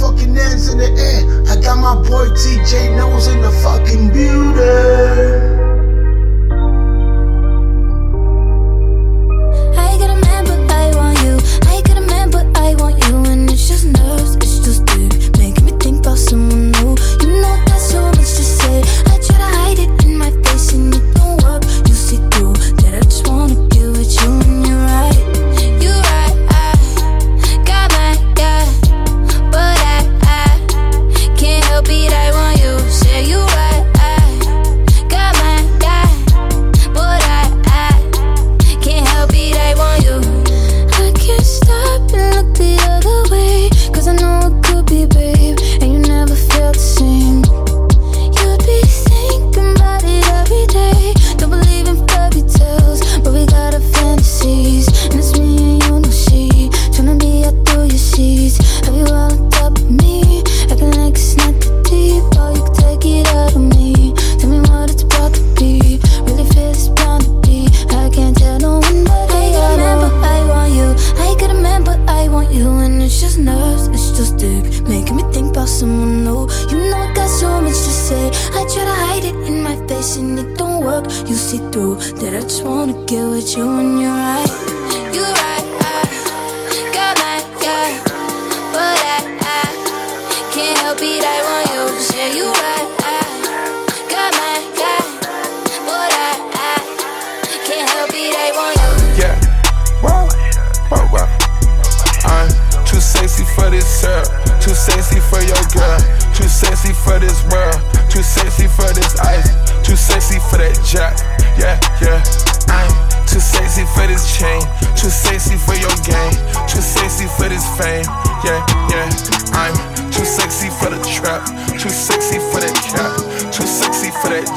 fucking 0.00 0.34
hands 0.34 0.68
in 0.72 0.78
the 0.78 0.90
air. 0.90 1.22
I 1.50 1.60
got 1.60 1.78
my 1.78 1.94
boy 1.94 2.28
TJ 2.40 2.96
Nose 2.96 3.26
in 3.28 3.40
the 3.40 3.50
fucking 3.50 4.08
building. 4.12 5.47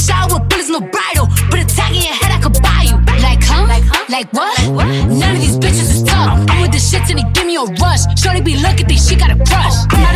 showered 0.00 0.32
with 0.32 0.48
bullets, 0.48 0.70
no 0.70 0.80
bridle. 0.80 1.26
Put 1.50 1.60
a 1.60 1.66
tag 1.68 1.92
in 1.94 2.02
your 2.02 2.16
head, 2.16 2.32
I 2.32 2.40
could 2.40 2.56
buy 2.62 2.88
you. 2.88 2.96
Like, 3.20 3.42
huh? 3.44 3.68
Like, 3.68 3.84
huh? 3.84 4.04
Like 4.08 4.32
what? 4.32 4.56
What? 4.72 4.86
None 4.86 5.36
of 5.36 5.40
these 5.40 5.58
bitches 5.58 5.90
is 5.92 6.02
tough. 6.02 6.40
I'm 6.48 6.62
with 6.62 6.72
the 6.72 6.80
shits 6.80 7.10
and 7.10 7.18
they 7.20 7.28
give 7.36 7.46
me 7.46 7.56
a 7.56 7.64
rush. 7.84 8.02
Shorty 8.16 8.40
be 8.40 8.56
looking, 8.56 8.86
think 8.86 9.00
she 9.00 9.14
got 9.16 9.30
a 9.30 9.36
crush. 9.36 9.76
I'm 9.92 10.09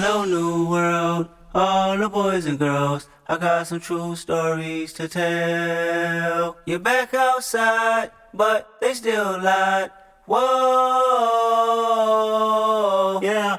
Hello, 0.00 0.22
new 0.24 0.70
world, 0.70 1.26
all 1.52 1.98
the 1.98 2.08
boys 2.08 2.46
and 2.46 2.56
girls. 2.56 3.08
I 3.26 3.36
got 3.36 3.66
some 3.66 3.80
true 3.80 4.14
stories 4.14 4.92
to 4.92 5.08
tell. 5.08 6.56
You're 6.66 6.78
back 6.78 7.14
outside, 7.14 8.12
but 8.32 8.70
they 8.80 8.94
still 8.94 9.42
lied. 9.42 9.90
Whoa, 10.24 10.38
yeah. 13.24 13.56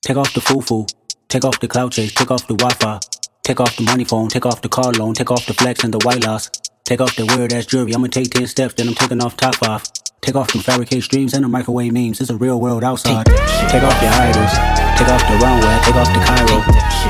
Take 0.00 0.16
off 0.16 0.32
the 0.32 0.40
foo-foo, 0.40 0.86
take 1.26 1.44
off 1.44 1.58
the 1.58 1.66
cloud 1.66 1.90
chase, 1.90 2.14
take 2.14 2.30
off 2.30 2.46
the 2.46 2.54
Wi-Fi, 2.54 3.00
take 3.42 3.58
off 3.58 3.74
the 3.76 3.82
money 3.82 4.04
phone, 4.04 4.28
take 4.28 4.46
off 4.46 4.62
the 4.62 4.68
car 4.68 4.92
loan, 4.92 5.14
take 5.14 5.32
off 5.32 5.44
the 5.46 5.54
flex 5.54 5.82
and 5.82 5.92
the 5.92 5.98
white 6.06 6.24
loss, 6.24 6.48
take 6.84 7.00
off 7.00 7.16
the 7.16 7.26
weird 7.34 7.52
ass 7.52 7.66
jewelry. 7.66 7.92
I'ma 7.96 8.06
take 8.06 8.30
ten 8.30 8.46
steps, 8.46 8.74
then 8.74 8.86
I'm 8.86 8.94
taking 8.94 9.20
off 9.20 9.36
top 9.36 9.56
five. 9.56 9.82
Take 10.20 10.36
off 10.36 10.52
them 10.52 10.60
fabricated 10.60 11.08
dreams 11.08 11.32
and 11.32 11.44
the 11.44 11.48
microwave 11.48 11.92
memes. 11.92 12.20
It's 12.20 12.28
a 12.30 12.36
real 12.36 12.60
world 12.60 12.84
outside. 12.84 13.24
Take 13.26 13.82
off 13.82 13.96
your 14.02 14.12
idols. 14.12 14.52
Take 15.00 15.08
off 15.08 15.24
the 15.24 15.36
runway. 15.40 15.74
Take 15.80 15.96
off 15.96 16.12
the 16.12 16.20
Cairo. 16.20 16.60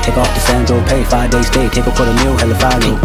Take 0.01 0.17
off 0.17 0.31
the 0.31 0.39
Sandro 0.39 0.79
Pay. 0.87 1.03
Five 1.03 1.29
days 1.29 1.47
stay. 1.47 1.67
Take 1.69 1.85
a 1.85 1.91
quarter 1.91 2.13
meal. 2.23 2.37
Hella 2.39 2.55
follow. 2.55 2.95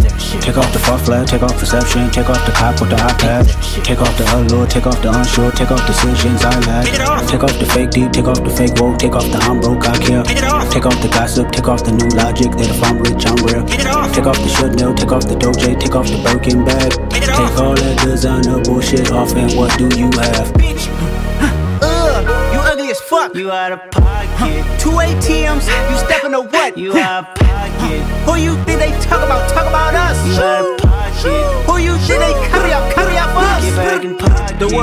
Take 0.40 0.56
off 0.56 0.72
the 0.72 0.78
fuck 0.78 1.00
flag. 1.00 1.26
Take 1.26 1.42
off 1.42 1.58
perception. 1.58 2.08
Take 2.10 2.30
off 2.30 2.38
the 2.46 2.52
cop 2.52 2.80
with 2.80 2.90
the 2.90 2.96
iPad. 2.96 3.50
Take 3.82 4.00
off 4.00 4.16
the 4.16 4.24
allure. 4.30 4.66
Take 4.68 4.86
off 4.86 5.02
the 5.02 5.10
unsure. 5.10 5.50
Take 5.50 5.72
off 5.72 5.82
the 5.82 5.92
decisions 5.92 6.44
I 6.44 6.54
lack. 6.70 6.86
Take 7.26 7.42
off 7.42 7.58
the 7.58 7.66
fake 7.66 7.90
deep. 7.90 8.12
Take 8.12 8.30
off 8.30 8.38
the 8.44 8.50
fake 8.50 8.78
woke. 8.78 8.98
Take 8.98 9.16
off 9.18 9.26
the 9.26 9.38
I'm 9.42 9.60
broke. 9.60 9.88
I 9.88 9.98
care. 9.98 10.22
Take 10.70 10.86
off 10.86 11.02
the 11.02 11.10
gossip. 11.10 11.50
Take 11.50 11.66
off 11.66 11.82
the 11.82 11.90
new 11.90 12.08
logic 12.14 12.54
that 12.54 12.70
if 12.70 12.78
I'm 12.86 13.02
rich, 13.02 13.26
I'm 13.26 13.42
real. 13.42 13.66
Take 14.14 14.26
off 14.30 14.38
the 14.38 14.48
should 14.54 14.78
know. 14.78 14.94
Take 14.94 15.10
off 15.10 15.26
the 15.26 15.34
doje. 15.34 15.74
Take 15.82 15.96
off 15.98 16.06
the 16.06 16.22
Birkin 16.22 16.64
bag. 16.64 16.94
Take 17.10 17.58
all 17.58 17.74
that 17.74 17.98
designer 18.06 18.62
bullshit 18.62 19.10
off 19.10 19.34
and 19.34 19.50
what 19.58 19.76
do 19.76 19.88
you 19.96 20.10
have? 20.12 20.52
Ugh, 20.52 21.42
uh, 21.42 21.82
uh, 21.82 22.52
you 22.52 22.60
ugly 22.60 22.90
as 22.90 23.00
fuck. 23.00 23.34
You 23.34 23.50
out 23.50 23.72
of 23.72 23.90
pocket. 23.90 24.64
Two 24.78 24.90
ATMs, 24.90 25.66
you 25.90 25.96
stepping 26.06 26.32
to 26.32 26.42
what? 26.42 26.76
You 26.76 26.96
out 26.98 27.28
of 27.28 27.34
pocket. 27.36 28.02
Who 28.28 28.36
you 28.36 28.56
think 28.64 28.80
they 28.80 28.90
talk 29.00 29.24
about? 29.24 29.48
Talk 29.50 29.66
about 29.66 29.94
us. 29.94 30.18
You 30.26 30.34
out 30.42 30.64
of 30.64 30.78
pocket. 30.78 31.66
Who 31.66 31.78
you 31.78 31.96
think 31.98 32.20
they 32.20 32.34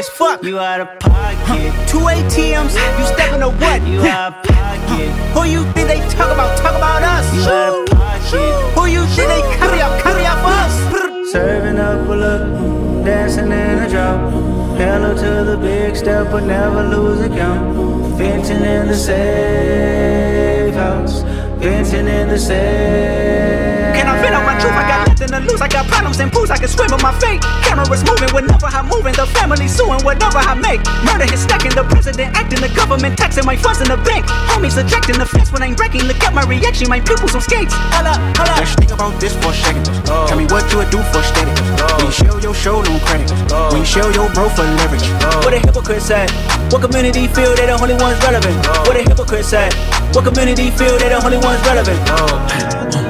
Ugh, 0.00 0.06
you 0.06 0.08
ugly 0.08 0.08
as 0.08 0.08
fuck. 0.08 0.42
You 0.42 0.58
out 0.58 0.80
of 0.80 0.98
pocket. 1.00 1.72
Two 1.88 1.98
ATMs, 1.98 2.74
you 2.98 3.06
stepping 3.06 3.40
to 3.40 3.50
what? 3.50 3.86
You 3.86 4.00
out 4.00 4.32
of 4.32 4.42
pocket. 4.44 5.10
Who 5.34 5.44
you 5.44 5.64
think 5.72 5.88
they 5.88 6.00
talk 6.08 6.32
about? 6.32 6.56
Talk 6.58 6.74
about 6.76 7.02
us. 7.02 7.34
You 7.34 7.42
out 7.42 7.90
of 7.90 7.98
pocket. 7.98 8.74
Who 8.74 8.86
you 8.86 9.04
think 9.06 9.28
they 9.28 9.42
carry 9.58 9.80
out? 9.80 10.00
Carry 10.02 10.24
for 10.40 10.54
us. 10.64 11.30
Serving 11.30 11.78
up 11.78 12.08
a 12.08 12.14
look, 12.14 13.04
dancing 13.04 13.52
in 13.52 13.78
a 13.78 13.88
drop. 13.90 14.32
Hello 14.78 15.14
to 15.14 15.44
the 15.44 15.56
big 15.58 15.94
step, 15.94 16.30
but 16.30 16.44
never 16.44 16.82
lose 16.82 17.20
a 17.20 17.28
count. 17.28 18.16
Venting 18.16 18.64
in 18.64 18.88
the 18.88 18.96
safe 18.96 20.74
house. 20.74 21.22
Venting 21.60 22.08
in 22.08 22.28
the 22.28 22.38
safe. 22.38 23.94
Can 23.94 24.06
I 24.06 24.20
vent 24.22 24.34
out 24.34 24.46
my 24.46 24.58
truth? 24.60 24.72
I 24.72 24.88
got 24.88 25.09
nothing 25.30 25.46
to 25.46 25.52
lose. 25.52 25.60
I 25.60 25.68
got 25.68 25.86
problems 25.86 26.18
and 26.20 26.32
pools. 26.32 26.50
I 26.50 26.58
can 26.58 26.68
swim 26.68 26.90
with 26.90 27.02
my 27.02 27.14
fate. 27.18 27.40
Cameras 27.64 28.02
moving 28.04 28.30
whenever 28.34 28.66
I'm 28.66 28.86
moving. 28.90 29.14
The 29.14 29.26
family 29.26 29.68
suing 29.68 30.02
whatever 30.02 30.38
I 30.38 30.54
make. 30.54 30.82
Murder 31.06 31.30
is 31.32 31.40
stacking. 31.40 31.72
The 31.72 31.84
president 31.84 32.36
acting. 32.36 32.60
The 32.60 32.68
government 32.74 33.16
taxing 33.16 33.46
my 33.46 33.56
funds 33.56 33.80
in 33.80 33.88
the 33.88 33.96
bank. 34.02 34.26
Homies 34.50 34.76
ejecting 34.76 35.18
the 35.18 35.26
fence 35.26 35.52
when 35.52 35.62
I'm 35.62 35.74
breaking. 35.74 36.04
Look 36.04 36.20
at 36.22 36.34
my 36.34 36.44
reaction. 36.44 36.88
My 36.88 37.00
pupils 37.00 37.34
on 37.34 37.40
skates. 37.40 37.72
Hold 37.94 38.10
up, 38.10 38.18
hold 38.36 38.50
up. 38.50 38.58
Let's 38.58 38.74
think 38.74 38.90
about 38.90 39.14
this 39.20 39.32
for 39.38 39.50
a 39.50 39.54
second. 39.54 39.86
Tell 40.04 40.36
me 40.36 40.46
what 40.50 40.66
you 40.72 40.82
would 40.82 40.90
do 40.90 41.00
for 41.14 41.22
steady. 41.22 41.54
When 41.78 42.06
you 42.06 42.12
show 42.12 42.36
your 42.42 42.54
show, 42.54 42.82
no 42.82 42.98
credit. 43.06 43.30
When 43.70 43.80
you 43.80 43.86
show 43.86 44.08
your 44.10 44.28
bro 44.34 44.48
for 44.50 44.66
leverage. 44.82 45.06
What 45.46 45.54
a 45.54 45.58
hypocrite 45.58 46.02
said. 46.02 46.30
What 46.72 46.82
community 46.82 47.28
feel 47.28 47.54
they 47.54 47.66
the 47.66 47.78
only 47.78 47.94
ones 47.94 48.18
relevant? 48.22 48.56
What 48.86 48.96
a 48.96 49.02
hypocrite 49.02 49.44
said. 49.44 49.72
What 50.14 50.24
community 50.24 50.70
feel 50.70 50.98
they 50.98 51.08
the 51.08 51.22
only 51.22 51.38
ones 51.38 51.60
relevant? 51.62 53.09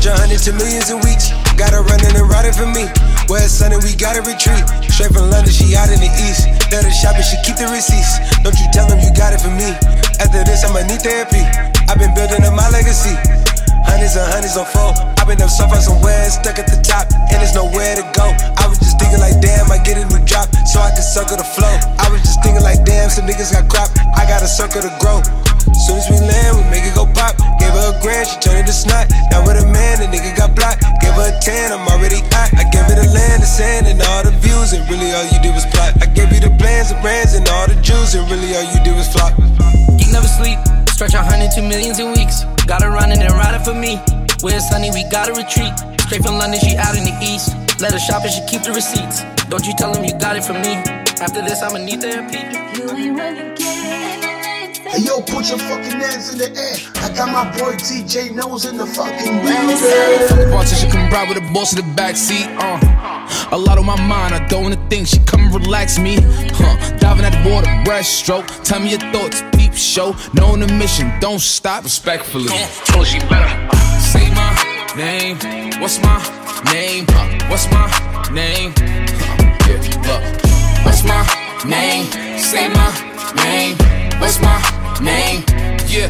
Stretch 0.00 0.16
a 0.16 0.20
hundred 0.24 0.40
to 0.48 0.52
millions 0.56 0.88
in 0.88 0.96
weeks. 1.04 1.28
Got 1.60 1.76
her 1.76 1.84
running 1.84 2.16
and 2.16 2.24
riding 2.24 2.56
for 2.56 2.64
me. 2.64 2.88
It's 3.36 3.52
sunny, 3.52 3.76
we 3.84 3.92
gotta 3.92 4.24
retreat. 4.24 4.64
Straight 4.88 5.12
from 5.12 5.28
London, 5.28 5.52
she 5.52 5.76
out 5.76 5.92
in 5.92 6.00
the 6.00 6.08
east. 6.24 6.48
Let 6.72 6.88
her 6.88 6.94
shop 6.96 7.20
and 7.20 7.24
she 7.28 7.36
keep 7.44 7.60
the 7.60 7.68
receipts. 7.68 8.16
Don't 8.40 8.56
you 8.56 8.64
tell 8.72 8.88
them 8.88 8.96
you 9.04 9.12
got 9.12 9.36
it 9.36 9.44
for 9.44 9.52
me. 9.52 9.76
After 10.16 10.40
this, 10.40 10.64
I'ma 10.64 10.88
need 10.88 11.04
therapy. 11.04 11.44
I've 11.84 12.00
been 12.00 12.16
building 12.16 12.40
up 12.48 12.56
my 12.56 12.72
legacy. 12.72 13.12
Hundreds 13.84 14.16
and 14.16 14.24
hundreds 14.24 14.56
on 14.56 14.64
four. 14.72 14.96
I've 15.20 15.28
been 15.28 15.36
up 15.44 15.52
so 15.52 15.68
far 15.68 15.84
somewhere, 15.84 16.32
stuck 16.32 16.56
at 16.56 16.64
the 16.64 16.80
top, 16.80 17.04
and 17.28 17.36
there's 17.36 17.52
nowhere 17.52 18.00
to 18.00 18.04
go. 18.16 18.32
I 18.56 18.72
was 18.72 18.80
just 18.80 18.96
thinking 18.96 19.20
like, 19.20 19.36
damn, 19.44 19.68
I 19.68 19.84
get 19.84 20.00
a 20.00 20.08
new 20.08 20.24
drop, 20.24 20.48
so 20.64 20.80
I 20.80 20.96
can 20.96 21.04
circle 21.04 21.36
the 21.36 21.44
flow. 21.44 21.76
I 22.00 22.08
was 22.08 22.24
just 22.24 22.40
thinking 22.40 22.64
like, 22.64 22.88
damn, 22.88 23.12
some 23.12 23.28
niggas 23.28 23.52
got 23.52 23.68
crop, 23.68 23.92
I 24.16 24.24
got 24.24 24.40
a 24.40 24.48
circle 24.48 24.80
to 24.80 24.92
grow. 24.96 25.20
Soon 25.76 26.00
as 26.00 26.08
we 26.08 26.16
land, 26.24 26.56
we 26.56 26.64
make 26.72 26.88
it 26.88 26.96
go 26.96 27.04
pop. 27.04 27.36
Gave 27.60 27.76
her 27.76 27.92
a 27.92 27.96
grand, 28.00 28.28
she 28.28 28.40
turned 28.40 28.64
it 28.64 28.66
to 28.66 28.72
snot. 28.72 29.12
Really 35.10 35.26
all 35.26 35.32
you 35.32 35.42
did 35.42 35.54
was 35.54 35.66
plot. 35.66 35.94
I 36.02 36.06
gave 36.06 36.32
you 36.32 36.40
the 36.40 36.54
plans, 36.56 36.90
the 36.90 36.98
brands, 37.00 37.34
and 37.34 37.48
all 37.48 37.66
the 37.66 37.74
Jews, 37.82 38.14
and 38.14 38.28
really 38.30 38.54
all 38.54 38.62
you 38.62 38.80
did 38.84 38.94
was 38.94 39.08
flop. 39.08 39.34
Geek 39.98 40.10
never 40.12 40.26
sleep. 40.26 40.58
Stretch 40.88 41.14
a 41.14 41.22
hundred 41.22 41.50
to 41.52 41.62
millions 41.62 41.98
in 41.98 42.12
weeks. 42.12 42.44
Got 42.66 42.82
her 42.82 42.90
running 42.90 43.20
and 43.20 43.32
riding 43.32 43.62
for 43.64 43.74
me. 43.74 43.98
Where 44.40 44.56
it's 44.56 44.68
sunny, 44.68 44.90
we 44.90 45.04
gotta 45.10 45.32
retreat. 45.32 45.74
Straight 46.06 46.22
from 46.22 46.38
London, 46.38 46.60
she 46.60 46.76
out 46.76 46.96
in 46.96 47.04
the 47.04 47.16
east. 47.22 47.54
Let 47.80 47.92
her 47.92 47.98
shop 47.98 48.22
and 48.22 48.32
she 48.32 48.42
keep 48.46 48.62
the 48.62 48.72
receipts. 48.72 49.22
Don't 49.48 49.66
you 49.66 49.74
tell 49.76 49.94
him 49.94 50.04
you 50.04 50.14
got 50.18 50.36
it 50.36 50.44
from 50.44 50.60
me. 50.62 50.74
After 51.20 51.42
this, 51.42 51.62
I'ma 51.62 51.78
need 51.78 52.00
therapy. 52.00 53.49
Hey 55.00 55.06
yo, 55.06 55.22
put 55.22 55.48
your 55.48 55.58
fucking 55.58 55.98
hands 55.98 56.30
in 56.30 56.36
the 56.38 56.50
air. 56.52 56.76
I 57.02 57.08
got 57.16 57.32
my 57.32 57.44
boy 57.56 57.72
TJ 57.76 58.34
Nose 58.34 58.66
in 58.66 58.76
the 58.76 58.84
fucking 58.84 59.40
building. 59.40 60.50
Politician 60.52 60.90
come 60.90 61.08
ride 61.10 61.26
with 61.26 61.42
the 61.42 61.52
boss 61.54 61.72
in 61.74 61.78
the 61.78 61.94
backseat. 61.94 62.44
Uh. 62.60 63.56
A 63.56 63.56
lot 63.56 63.78
on 63.78 63.86
my 63.86 63.98
mind, 64.02 64.34
I 64.34 64.46
don't 64.46 64.62
wanna 64.62 64.88
think. 64.90 65.08
She 65.08 65.18
come 65.20 65.40
and 65.40 65.54
relax 65.54 65.98
me. 65.98 66.18
Huh. 66.20 66.98
Diving 66.98 67.24
at 67.24 67.32
the 67.32 67.50
water, 67.50 67.70
breaststroke. 67.88 68.46
Tell 68.62 68.80
me 68.80 68.90
your 68.90 69.00
thoughts, 69.10 69.42
peep 69.56 69.72
show. 69.72 70.14
Knowing 70.34 70.60
the 70.60 70.68
mission, 70.74 71.10
don't 71.18 71.40
stop. 71.40 71.84
Respectfully. 71.84 72.52
Told 72.84 73.06
she 73.06 73.20
better 73.20 73.48
uh. 73.72 74.00
say 74.00 74.28
my 74.34 74.52
name. 74.98 75.38
What's 75.80 75.98
my 76.02 76.18
name? 76.74 77.06
Huh. 77.08 77.48
What's 77.48 77.64
my 77.72 77.88
name? 78.34 78.74
Huh. 78.76 79.66
Yeah, 79.66 79.80
look. 80.04 80.84
What's 80.84 81.04
my 81.04 81.24
name? 81.64 82.04
Say 82.38 82.68
my 82.68 82.92
name. 83.36 83.78
What's 84.20 84.38
my 84.42 84.79
Yeah, 85.90 86.06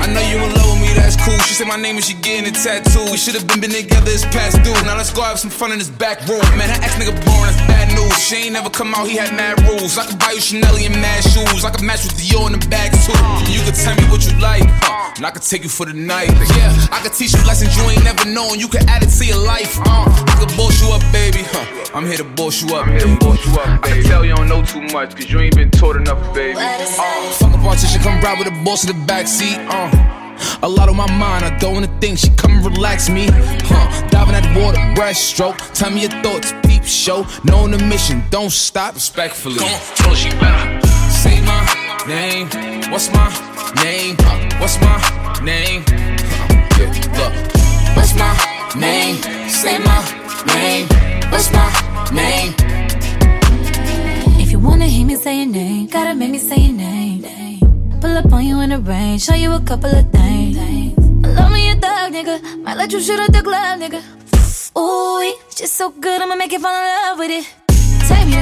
I 0.00 0.06
know 0.10 0.20
you 0.26 0.42
in 0.42 0.52
love 0.54 0.72
with 0.72 0.80
me, 0.82 0.92
that's 0.94 1.14
cool. 1.14 1.38
She 1.46 1.54
said 1.54 1.68
my 1.68 1.76
name 1.76 1.96
and 1.96 2.04
she 2.04 2.14
getting 2.14 2.48
a 2.48 2.50
tattoo. 2.50 3.04
We 3.12 3.16
should 3.16 3.34
have 3.34 3.46
been 3.46 3.60
been 3.60 3.70
together, 3.70 4.10
it's 4.10 4.24
past 4.24 4.62
due. 4.64 4.72
Now 4.82 4.96
let's 4.96 5.12
go 5.12 5.22
have 5.22 5.38
some 5.38 5.50
fun 5.50 5.72
in 5.72 5.78
this 5.78 5.90
back 5.90 6.26
room. 6.26 6.42
Man, 6.56 6.68
her 6.68 6.80
ex 6.82 6.96
nigga 6.96 7.14
born, 7.24 7.69
news. 8.00 8.18
She 8.18 8.36
ain't 8.36 8.52
never 8.52 8.70
come 8.70 8.94
out, 8.94 9.08
he 9.08 9.16
had 9.16 9.34
mad 9.34 9.60
rules. 9.68 9.98
I 9.98 10.06
could 10.06 10.18
buy 10.18 10.32
you 10.32 10.40
Chanel 10.40 10.76
and 10.76 10.94
mad 11.00 11.22
shoes. 11.22 11.64
I 11.64 11.70
could 11.70 11.82
match 11.84 12.04
with 12.04 12.16
Dior 12.16 12.46
in 12.46 12.58
the 12.58 12.66
bag 12.68 12.92
too. 13.04 13.16
You 13.52 13.60
could 13.64 13.74
tell 13.74 13.94
me 13.96 14.04
what 14.10 14.24
you 14.26 14.38
like, 14.40 14.64
huh? 14.82 15.12
and 15.16 15.26
I 15.26 15.30
could 15.30 15.42
take 15.42 15.62
you 15.62 15.68
for 15.68 15.86
the 15.86 15.94
night. 15.94 16.30
Yeah, 16.56 16.72
I 16.92 17.00
could 17.02 17.12
teach 17.12 17.32
you 17.32 17.42
lessons 17.44 17.76
you 17.76 17.82
ain't 17.90 18.04
never 18.04 18.24
known. 18.28 18.58
You 18.58 18.68
could 18.68 18.84
add 18.88 19.02
it 19.02 19.10
to 19.10 19.24
your 19.24 19.42
life, 19.44 19.78
uh. 19.86 20.04
I 20.08 20.34
could 20.38 20.56
boss 20.56 20.80
you 20.82 20.88
up, 20.92 21.02
baby, 21.12 21.42
huh? 21.44 21.90
I'm 21.94 22.06
here 22.06 22.18
to 22.18 22.24
boss 22.24 22.62
you 22.62 22.74
up, 22.74 22.86
I'm 22.86 22.92
here 22.92 23.06
to 23.06 23.16
boss 23.18 23.44
you 23.44 23.52
up, 23.60 23.82
baby. 23.82 24.00
I 24.00 24.02
can 24.02 24.10
tell 24.10 24.24
you 24.24 24.34
don't 24.36 24.48
know 24.48 24.62
too 24.64 24.82
much, 24.92 25.16
cause 25.16 25.30
you 25.30 25.40
ain't 25.40 25.56
been 25.56 25.70
taught 25.70 25.96
enough, 25.96 26.20
baby. 26.34 26.58
Uh, 26.58 27.32
fuck 27.38 27.54
a 27.54 27.58
politician, 27.58 28.00
come 28.02 28.20
ride 28.20 28.38
with 28.38 28.48
the 28.48 28.64
boss 28.64 28.84
in 28.84 28.96
the 28.96 28.98
backseat. 29.06 29.58
Uh. 29.68 30.09
A 30.62 30.68
lot 30.68 30.88
on 30.88 30.96
my 30.96 31.10
mind, 31.12 31.44
I 31.44 31.56
don't 31.58 31.74
wanna 31.74 32.00
think. 32.00 32.18
She 32.18 32.30
come 32.30 32.52
and 32.52 32.64
relax 32.64 33.08
me. 33.08 33.28
Huh. 33.30 34.08
Diving 34.08 34.34
at 34.34 34.42
the 34.42 34.60
water, 34.60 34.78
breaststroke. 34.94 35.56
Tell 35.74 35.90
me 35.90 36.02
your 36.02 36.22
thoughts, 36.22 36.52
peep 36.64 36.84
show. 36.84 37.26
Knowing 37.44 37.72
the 37.72 37.78
mission, 37.78 38.22
don't 38.30 38.50
stop. 38.50 38.94
Respectfully. 38.94 39.58
Come 39.58 39.68
on, 39.68 39.80
tell 39.96 40.14
she 40.14 40.30
better. 40.30 40.86
Say 41.10 41.40
my 41.42 41.60
name. 42.06 42.48
What's 42.90 43.10
my 43.12 43.28
name? 43.82 44.16
Huh. 44.20 44.60
What's 44.60 44.80
my 44.80 44.96
name? 45.42 45.84
Huh. 45.86 46.78
Yeah, 46.78 46.92
look. 47.18 47.32
What's 47.96 48.14
my 48.14 48.32
name? 48.76 49.16
Say 49.48 49.78
my 49.78 50.00
name. 50.54 50.86
What's 51.30 51.50
my 51.52 51.68
name? 52.12 52.54
If 54.40 54.50
you 54.50 54.58
wanna 54.58 54.86
hear 54.86 55.06
me 55.06 55.16
say 55.16 55.38
your 55.38 55.46
name, 55.46 55.86
gotta 55.86 56.14
make 56.14 56.30
me 56.30 56.38
say 56.38 56.56
your 56.56 56.72
name. 56.72 57.39
Pull 58.00 58.16
up 58.16 58.32
on 58.32 58.44
you 58.44 58.60
in 58.60 58.70
the 58.70 58.78
rain, 58.78 59.18
show 59.18 59.34
you 59.34 59.52
a 59.52 59.60
couple 59.60 59.90
of 59.90 60.10
things. 60.10 60.56
Love 61.26 61.52
me 61.52 61.70
a 61.70 61.74
thug, 61.74 62.12
nigga. 62.12 62.62
Might 62.62 62.76
let 62.76 62.92
you 62.92 63.00
shoot 63.00 63.20
at 63.20 63.32
the 63.32 63.42
club, 63.42 63.78
nigga. 63.78 64.00
Ooh, 64.78 65.36
just 65.54 65.74
so 65.74 65.90
good, 65.90 66.22
I'ma 66.22 66.34
make 66.34 66.52
you 66.52 66.60
fall 66.60 66.74
in 66.74 66.84
love 66.84 67.18
with 67.18 67.30
it. 67.30 67.44
Take 68.08 68.26
me 68.26 68.40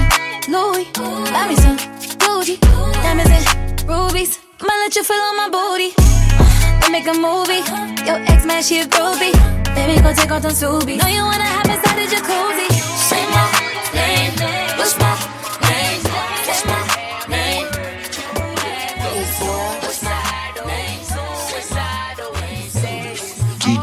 Louis, 0.49 0.87
buy 1.33 1.49
me 1.49 1.57
some 1.57 1.77
Gucci, 2.23 2.61
diamonds 3.03 3.31
and 3.33 3.83
rubies. 3.89 4.39
Might 4.61 4.79
let 4.85 4.95
you 4.95 5.03
feel 5.03 5.17
on 5.17 5.37
my 5.37 5.49
booty. 5.51 5.93
Uh, 5.99 6.89
make 6.91 7.07
a 7.07 7.15
movie. 7.15 7.63
Your 8.07 8.19
ex 8.31 8.47
man, 8.47 8.63
she 8.63 8.81
a 8.81 8.85
groupie. 8.85 9.35
Baby, 9.75 10.01
go 10.01 10.13
take 10.15 10.31
off 10.31 10.43
them 10.43 10.53
Subies. 10.53 10.99
Know 10.99 11.09
you 11.09 11.23
wanna 11.23 11.45
have 11.45 11.67
inside 11.67 11.97
the 11.97 12.07
jacuzzi. 12.15 12.78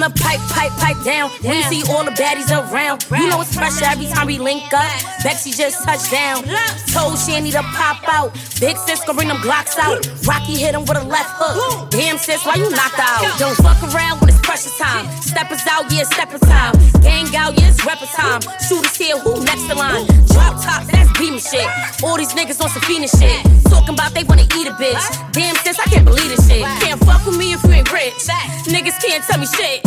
them 0.00 0.12
to 0.12 0.22
pipe, 0.22 0.40
pipe, 0.50 0.72
pipe 0.72 0.96
down. 1.04 1.30
When 1.42 1.56
you 1.56 1.62
see 1.64 1.82
all 1.90 2.04
the 2.04 2.10
baddies 2.12 2.50
around, 2.50 3.06
you 3.10 3.28
know 3.28 3.40
it's 3.40 3.54
pressure 3.54 3.84
every 3.86 4.06
time 4.06 4.26
we 4.26 4.38
link 4.38 4.72
up. 4.72 4.90
Bexy 5.22 5.52
just 5.52 5.84
touched 5.84 6.10
down. 6.10 6.44
Told 6.92 7.18
Shanny 7.18 7.50
to 7.52 7.62
pop 7.62 8.02
out. 8.08 8.32
Big 8.60 8.76
sis 8.76 9.04
gon' 9.04 9.16
bring 9.16 9.28
them 9.28 9.38
Glocks 9.38 9.78
out. 9.78 10.06
Rocky 10.26 10.56
hit 10.56 10.74
him 10.74 10.82
with 10.82 10.96
a 10.96 11.04
left 11.04 11.30
hook. 11.38 11.90
Damn 11.90 12.18
sis, 12.18 12.44
why 12.44 12.54
you 12.56 12.70
knocked 12.70 12.98
out? 12.98 13.38
Don't 13.38 13.56
fuck 13.56 13.80
around 13.94 14.20
when 14.20 14.30
it's 14.30 14.40
pressure 14.40 14.70
time. 14.78 15.06
Steppers 15.22 15.62
out, 15.68 15.90
yeah, 15.92 16.04
stepper 16.04 16.38
time. 16.38 16.74
Gang 17.02 17.28
out, 17.36 17.58
yeah, 17.58 17.68
it's 17.68 17.84
rapper 17.84 18.06
time. 18.06 18.40
Shooters 18.68 18.96
here, 18.96 19.18
who 19.18 19.44
next 19.44 19.70
in 19.70 19.76
line? 19.76 20.06
Drop 20.32 20.60
top, 20.62 20.84
that's 20.90 21.10
beaming 21.18 21.40
shit. 21.40 21.66
All 22.02 22.16
these 22.16 22.32
niggas 22.32 22.60
on 22.62 22.70
Safina 22.70 23.08
shit. 23.08 23.38
Talking 23.70 23.94
about 23.94 24.14
they 24.14 24.24
wanna 24.24 24.46
eat 24.56 24.66
a 24.66 24.72
bitch. 24.72 25.32
Damn 25.32 25.56
sis, 25.56 25.78
I 25.78 25.84
can't 25.90 26.04
believe 26.04 26.28
this 26.28 26.48
shit. 26.48 26.62
Can't 26.82 27.00
fuck 27.04 27.24
with 27.26 27.36
me 27.36 27.52
if 27.52 27.62
you 27.64 27.72
ain't 27.72 27.83
rich. 28.04 28.28
Niggas 28.68 29.00
can't 29.00 29.24
tell 29.24 29.40
me 29.40 29.46
shit. 29.46 29.82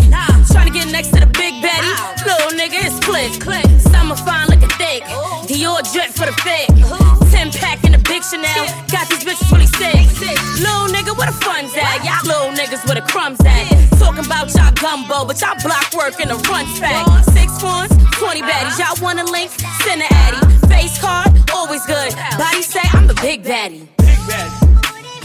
Tryna 0.50 0.74
get 0.74 0.92
next 0.92 1.10
to 1.14 1.20
the 1.20 1.30
big 1.38 1.54
baddie. 1.62 1.94
Little 2.26 2.52
nigga, 2.58 2.82
it's 2.82 2.98
click. 3.00 3.32
Summer 3.94 4.16
fine 4.16 4.48
looking 4.48 4.74
thick. 4.82 5.04
Dior 5.46 5.82
drip 5.94 6.10
for 6.18 6.26
the 6.26 6.36
fit. 6.42 6.68
Ten 7.32 7.52
pack 7.52 7.84
in 7.84 7.92
the 7.92 8.02
big 8.10 8.24
Chanel. 8.24 8.66
Got 8.90 9.10
these 9.10 9.24
bitches 9.24 9.52
really 9.52 9.70
sick. 9.78 10.02
Little 10.58 10.90
nigga, 10.90 11.14
where 11.18 11.30
the 11.30 11.38
fun's 11.46 11.74
at? 11.78 12.02
Y'all 12.06 12.26
little 12.26 12.52
niggas 12.58 12.86
where 12.86 12.96
the 12.96 13.06
crumbs 13.06 13.40
at. 13.46 13.70
Talking 14.00 14.26
about 14.26 14.54
y'all 14.56 14.74
gumbo, 14.74 15.26
but 15.26 15.40
y'all 15.42 15.58
block 15.62 15.94
work 15.94 16.20
in 16.20 16.30
the 16.30 16.40
front 16.48 16.68
pack. 16.80 17.06
Six 17.36 17.62
ones, 17.62 17.92
20 18.18 18.42
baddies. 18.42 18.80
Y'all 18.80 18.98
want 19.04 19.20
a 19.20 19.26
link? 19.26 19.52
Send 19.84 20.02
a 20.02 20.10
addy. 20.26 20.42
Face 20.68 20.98
card, 21.00 21.30
always 21.54 21.86
good. 21.86 22.14
Body 22.38 22.62
say 22.62 22.82
I'm 22.94 23.08
the 23.08 23.18
big 23.22 23.44
baddie. 23.44 23.88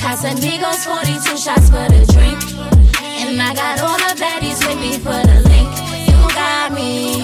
Casamigos, 0.03 0.83
42 0.85 1.37
shots 1.39 1.71
for 1.71 1.87
the 1.89 2.05
drink. 2.13 2.72
And 3.33 3.41
I 3.41 3.55
got 3.55 3.81
all 3.81 3.97
the 3.97 4.15
baddies 4.21 4.61
with 4.67 4.79
me 4.79 4.99
for 4.99 5.23
the 5.27 5.41
link. 5.49 5.73
You 6.07 6.19
got 6.35 6.71
me, 6.71 7.23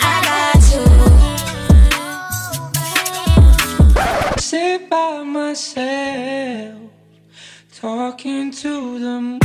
I 0.00 0.22
got 0.28 0.62
you. 0.72 0.86
Sit 4.40 4.88
by 4.88 5.24
myself, 5.24 6.78
talking 7.74 8.52
to 8.52 8.98
them. 9.00 9.40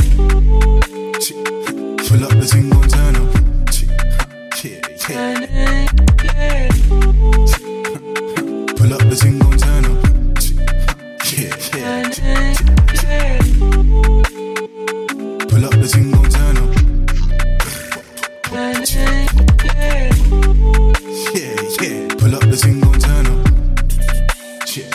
Pull 1.96 2.22
up 2.22 2.34
the 2.38 2.46
thing, 2.48 2.70
gon' 2.70 2.88
turn 2.88 3.16
up. 3.16 3.34
Yeah, 4.62 4.82
yeah. 5.10 5.88
Pull 8.76 8.92
up 8.94 9.02
the 9.10 9.16
thing, 9.16 9.38
gon' 9.40 9.58
turn 9.58 9.84
up. 9.86 9.98
Yeah, 11.32 11.56
yeah. 11.76 12.63
The 15.84 16.00
gon' 16.00 16.30
turn 16.30 16.56
up. 16.56 16.70
Yeah, 21.34 21.56
yeah. 21.82 22.08
Pull 22.16 22.34
up 22.34 22.40
the 22.48 22.56
gon' 22.80 22.98
turn 23.00 23.26
up. 23.26 23.40
Yeah. 24.72 24.88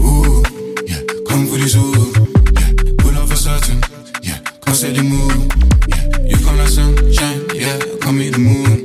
Ooh, 0.00 0.42
yeah. 0.86 1.02
Come 1.28 1.44
for 1.46 1.58
this 1.58 1.76
ooh. 1.76 2.12
Yeah. 2.54 2.72
Pull 2.98 3.16
up 3.18 3.28
for 3.28 3.36
certain. 3.36 3.80
Yeah. 4.22 4.38
Come 4.60 4.74
set 4.74 4.94
the 4.96 5.02
mood. 5.02 5.52
Yeah. 5.88 6.04
You 6.24 6.36
come 6.44 6.56
like 6.56 6.68
sunshine. 6.68 7.44
Yeah. 7.52 7.78
Come 8.00 8.16
meet 8.18 8.32
the 8.32 8.38
moon. 8.38 8.84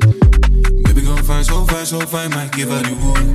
Baby, 0.83 1.01
go 1.03 1.15
fine, 1.23 1.43
so 1.45 1.65
so. 1.85 1.99
Might 2.29 2.51
give 2.51 2.69
her 2.69 2.81
the 2.81 2.95
woo. 3.01 3.28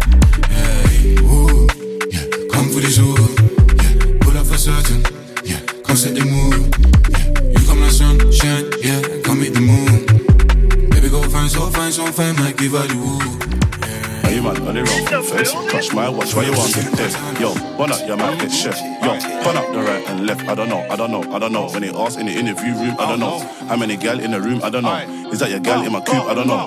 Watch, 16.34 16.46
why 16.46 16.50
you 16.50 16.58
want 16.58 16.74
get 16.74 16.96
dead? 16.96 17.40
Yo, 17.40 17.54
burn 17.76 17.92
up 17.92 18.06
your 18.06 18.16
man, 18.16 18.38
get 18.38 18.50
chef. 18.50 18.80
Yo, 18.80 19.14
burn 19.44 19.56
up 19.56 19.70
the 19.72 19.80
right 19.80 20.04
and 20.08 20.26
left. 20.26 20.48
I 20.48 20.54
don't 20.54 20.68
know, 20.68 20.80
I 20.90 20.96
don't 20.96 21.10
know, 21.10 21.22
I 21.32 21.38
don't 21.38 21.52
know. 21.52 21.68
When 21.68 21.82
they 21.82 21.90
ask 21.90 22.18
in 22.18 22.26
the 22.26 22.32
interview 22.32 22.74
room, 22.74 22.96
I 22.98 23.08
don't 23.08 23.20
know. 23.20 23.38
How 23.68 23.76
many 23.76 23.96
gal 23.96 24.18
in 24.18 24.32
the 24.32 24.40
room, 24.40 24.60
I 24.64 24.70
don't 24.70 24.82
know. 24.82 25.30
Is 25.30 25.38
that 25.38 25.50
your 25.50 25.60
gal 25.60 25.84
in 25.84 25.92
my 25.92 26.00
coop? 26.00 26.24
I 26.24 26.34
don't 26.34 26.48
know. 26.48 26.66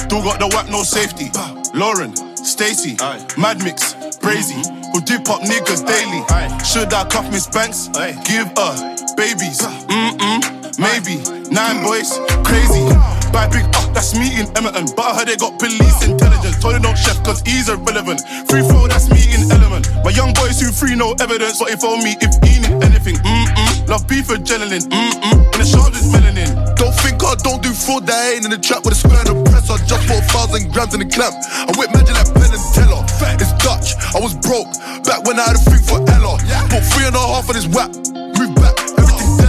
Still 0.00 0.22
got 0.22 0.40
the 0.40 0.48
whack, 0.52 0.68
no 0.68 0.82
safety. 0.82 1.30
Lauren, 1.74 2.14
Stacy, 2.36 2.96
Mad 3.38 3.62
Mix, 3.62 3.94
Brazy, 4.18 4.62
who 4.92 5.00
dip 5.02 5.28
up 5.30 5.42
niggas 5.42 5.86
daily. 5.86 6.22
Should 6.64 6.92
I 6.92 7.06
cuff 7.08 7.30
Miss 7.30 7.46
Banks? 7.46 7.88
Give 8.26 8.46
her 8.58 8.96
babies. 9.16 9.60
Mm-mm, 9.86 10.42
maybe. 10.78 11.22
Nine 11.50 11.84
boys, 11.84 12.18
crazy. 12.42 13.13
Buy 13.34 13.50
big 13.50 13.66
up, 13.74 13.90
that's 13.90 14.14
me 14.14 14.30
in 14.38 14.46
Edmonton. 14.54 14.86
But 14.94 15.10
I 15.10 15.12
heard 15.18 15.26
they 15.26 15.34
got 15.34 15.58
police 15.58 15.98
intelligence. 16.06 16.54
Told 16.62 16.78
they 16.78 16.78
don't 16.78 16.94
chef 16.94 17.18
cause 17.26 17.42
he's 17.42 17.66
irrelevant. 17.66 18.22
Free 18.46 18.62
throw, 18.62 18.86
that's 18.86 19.10
me 19.10 19.26
in 19.34 19.50
element. 19.50 19.90
My 20.06 20.14
young 20.14 20.30
boys 20.38 20.62
who 20.62 20.70
free 20.70 20.94
no 20.94 21.18
evidence. 21.18 21.58
But 21.58 21.74
if 21.74 21.82
on 21.82 21.98
me, 22.06 22.14
if 22.22 22.30
he 22.46 22.62
need 22.62 22.78
anything, 22.78 23.18
mm-mm. 23.18 23.88
Love 23.90 24.06
beef 24.06 24.30
adrenaline, 24.30 24.86
mm-mm. 24.86 25.50
In 25.50 25.58
the 25.58 25.66
shoulders, 25.66 26.06
melanin. 26.14 26.54
Don't 26.78 26.94
think 27.02 27.18
I 27.26 27.34
don't 27.42 27.58
do 27.58 27.74
fraud 27.74 28.06
that 28.06 28.38
ain't 28.38 28.46
in 28.46 28.54
the 28.54 28.58
trap 28.58 28.86
with 28.86 28.94
a 28.94 28.98
square 29.02 29.26
in 29.26 29.34
the 29.34 29.50
press. 29.50 29.66
I 29.66 29.82
just 29.82 30.06
bought 30.06 30.22
thousand 30.30 30.70
grams 30.70 30.94
in 30.94 31.02
the 31.02 31.10
clamp. 31.10 31.34
I 31.34 31.74
whip 31.74 31.90
magic 31.90 32.14
like 32.14 32.30
Penn 32.38 32.54
and 32.54 32.64
Teller. 32.70 33.02
It's 33.42 33.50
Dutch, 33.58 33.98
I 34.14 34.22
was 34.22 34.38
broke 34.46 34.70
back 35.02 35.26
when 35.26 35.42
I 35.42 35.50
had 35.50 35.58
a 35.58 35.62
thing 35.66 35.82
for 35.82 35.98
Ella. 36.06 36.38
Bought 36.70 36.86
three 36.86 37.06
and 37.10 37.18
a 37.18 37.18
half 37.18 37.50
of 37.50 37.58
this 37.58 37.66
whack. 37.66 37.90
Move 38.38 38.54
back, 38.54 38.78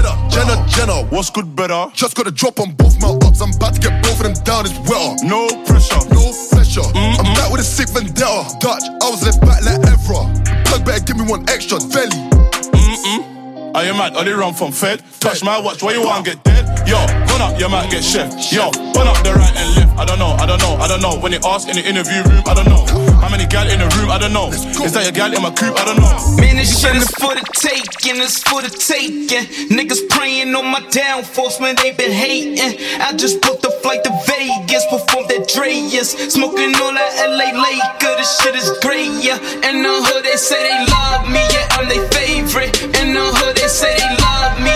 deader. 0.06 0.30
Jenna, 0.30 0.66
Jenna, 0.68 1.04
what's 1.10 1.30
good, 1.30 1.56
better? 1.56 1.88
Just 1.94 2.16
got 2.16 2.28
a 2.28 2.32
drop 2.32 2.60
on 2.60 2.72
both 2.74 3.00
my 3.02 3.10
ups. 3.10 3.42
I'm 3.42 3.54
about 3.54 3.76
to 3.76 3.82
get 3.82 4.04
both 4.04 4.20
of 4.20 4.24
them 4.24 4.44
down. 4.44 4.66
It's 4.66 4.78
wetter. 4.90 5.26
No 5.26 5.48
pressure, 5.66 6.02
no 6.10 6.32
pressure. 6.52 6.86
I'm 6.96 7.34
back 7.36 7.52
with 7.52 7.62
a 7.62 7.64
sick 7.64 7.90
vendetta. 7.90 8.46
Dutch, 8.60 8.84
I 9.02 9.10
was 9.10 9.24
left 9.24 9.42
back 9.42 9.64
like 9.64 9.82
Evra. 9.82 10.66
Plug 10.66 10.86
better 10.86 11.04
give 11.04 11.18
me 11.18 11.24
one 11.24 11.48
extra. 11.50 11.80
Belly. 11.80 12.18
Mm-mm. 12.74 13.76
Are 13.76 13.86
you 13.86 13.94
mad? 13.94 14.14
They 14.14 14.32
run 14.32 14.54
from 14.54 14.72
Fed? 14.72 15.04
Touch 15.20 15.44
my 15.44 15.60
watch, 15.60 15.84
why 15.84 15.94
you 15.94 16.02
want 16.02 16.26
get 16.26 16.44
dead? 16.44 16.55
Yo, 16.86 17.02
burn 17.26 17.42
up, 17.42 17.60
you 17.60 17.68
might 17.70 17.90
get 17.90 18.04
chef. 18.04 18.30
Yo, 18.52 18.70
burn 18.94 19.08
up 19.08 19.18
the 19.26 19.34
right 19.34 19.56
and 19.58 19.76
left. 19.76 19.98
I 19.98 20.06
don't 20.06 20.20
know, 20.20 20.38
I 20.38 20.46
don't 20.46 20.62
know, 20.62 20.76
I 20.78 20.88
don't 20.88 21.02
know. 21.02 21.18
When 21.18 21.32
they 21.32 21.42
ask 21.42 21.68
in 21.68 21.76
the 21.76 21.86
interview 21.86 22.22
room, 22.30 22.44
I 22.46 22.54
don't 22.54 22.70
know. 22.70 22.86
How 23.18 23.30
many 23.30 23.46
gal 23.48 23.66
in 23.70 23.80
the 23.80 23.90
room? 23.98 24.12
I 24.12 24.20
don't 24.20 24.34
know. 24.34 24.50
Is 24.50 24.94
that 24.94 25.04
your 25.04 25.12
gal 25.12 25.34
in 25.34 25.42
my 25.42 25.50
coop? 25.50 25.74
I 25.74 25.86
don't 25.86 25.98
know. 25.98 26.14
Man, 26.38 26.58
this 26.58 26.70
shit 26.78 26.96
is 26.96 27.10
for 27.18 27.34
the 27.34 27.42
taking, 27.58 28.22
it's 28.22 28.44
for 28.46 28.62
the 28.62 28.70
taking. 28.70 29.50
Niggas 29.74 30.08
praying 30.14 30.54
on 30.54 30.70
my 30.70 30.86
downfalls, 30.94 31.60
man, 31.60 31.76
they 31.82 31.92
been 31.92 32.12
hating. 32.12 32.78
I 33.02 33.14
just 33.18 33.42
booked 33.42 33.66
a 33.66 33.72
flight 33.82 34.04
to 34.06 34.14
Vegas, 34.30 34.86
performed 34.86 35.32
at 35.34 35.50
Drai's. 35.50 36.14
Smoking 36.30 36.76
all 36.78 36.94
that 36.94 37.12
LA 37.26 37.50
Laker, 37.50 38.14
this 38.22 38.30
shit 38.42 38.54
is 38.54 38.70
great, 38.86 39.10
yeah. 39.26 39.42
In 39.66 39.82
the 39.82 39.96
hood, 40.06 40.22
they 40.22 40.38
say 40.38 40.62
they 40.62 40.86
love 40.86 41.26
me, 41.34 41.42
yeah, 41.50 41.78
I'm 41.82 41.90
their 41.90 42.06
favorite. 42.14 42.78
In 43.02 43.18
the 43.18 43.26
hood, 43.26 43.58
they 43.58 43.68
say 43.68 43.90
they 43.98 44.12
love 44.22 44.62
me, 44.62 44.76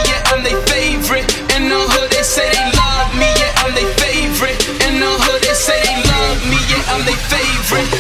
say 2.39 2.50
they 2.55 2.72
love 2.79 3.12
me, 3.19 3.29
yeah, 3.39 3.62
I'm 3.62 3.72
their 3.75 3.91
favorite. 4.00 4.60
In 4.88 5.00
the 5.03 5.12
hood, 5.24 5.41
they 5.43 5.53
say 5.53 5.79
they 5.84 5.98
love 6.12 6.39
me, 6.51 6.60
yeah, 6.72 6.91
I'm 6.93 7.03
their 7.05 7.22
favorite. 7.31 7.98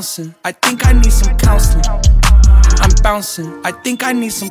Bouncing, 0.00 0.34
I 0.46 0.52
think 0.52 0.86
I 0.86 0.94
need 0.94 1.12
some 1.12 1.36
counseling. 1.36 1.84
I'm 2.80 2.90
bouncing, 3.02 3.60
I 3.66 3.70
think 3.70 4.02
I 4.02 4.12
need 4.12 4.32
some. 4.32 4.48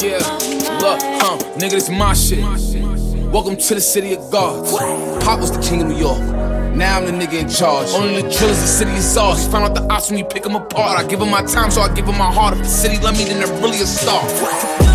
Yeah, 0.00 0.18
look, 0.82 1.00
huh, 1.22 1.38
nigga, 1.56 1.70
this 1.70 1.88
my 1.88 2.12
shit. 2.14 2.42
Welcome 3.30 3.56
to 3.58 3.74
the 3.76 3.80
city 3.80 4.14
of 4.14 4.28
God. 4.32 4.64
Pop 5.22 5.38
was 5.38 5.52
the 5.52 5.62
king 5.62 5.82
of 5.82 5.86
New 5.86 5.96
York. 5.96 6.57
Now 6.74 6.98
I'm 6.98 7.06
the 7.06 7.12
nigga 7.12 7.40
in 7.40 7.48
charge. 7.48 7.88
Only 7.90 8.22
the 8.22 8.28
drillers, 8.28 8.60
the 8.60 8.66
city 8.66 8.92
is 8.92 9.16
ours. 9.16 9.46
Found 9.48 9.64
out 9.64 9.74
the 9.74 9.82
ops 9.92 10.10
when 10.10 10.20
we 10.20 10.24
pick 10.24 10.42
them 10.42 10.54
apart. 10.54 10.98
I 10.98 11.06
give 11.08 11.20
them 11.20 11.30
my 11.30 11.42
time, 11.42 11.70
so 11.70 11.80
I 11.80 11.92
give 11.94 12.06
them 12.06 12.18
my 12.18 12.32
heart. 12.32 12.54
If 12.54 12.60
the 12.60 12.68
city 12.68 12.98
love 12.98 13.16
me, 13.16 13.24
then 13.24 13.40
they're 13.40 13.62
really 13.62 13.80
a 13.80 13.86
star. 13.86 14.87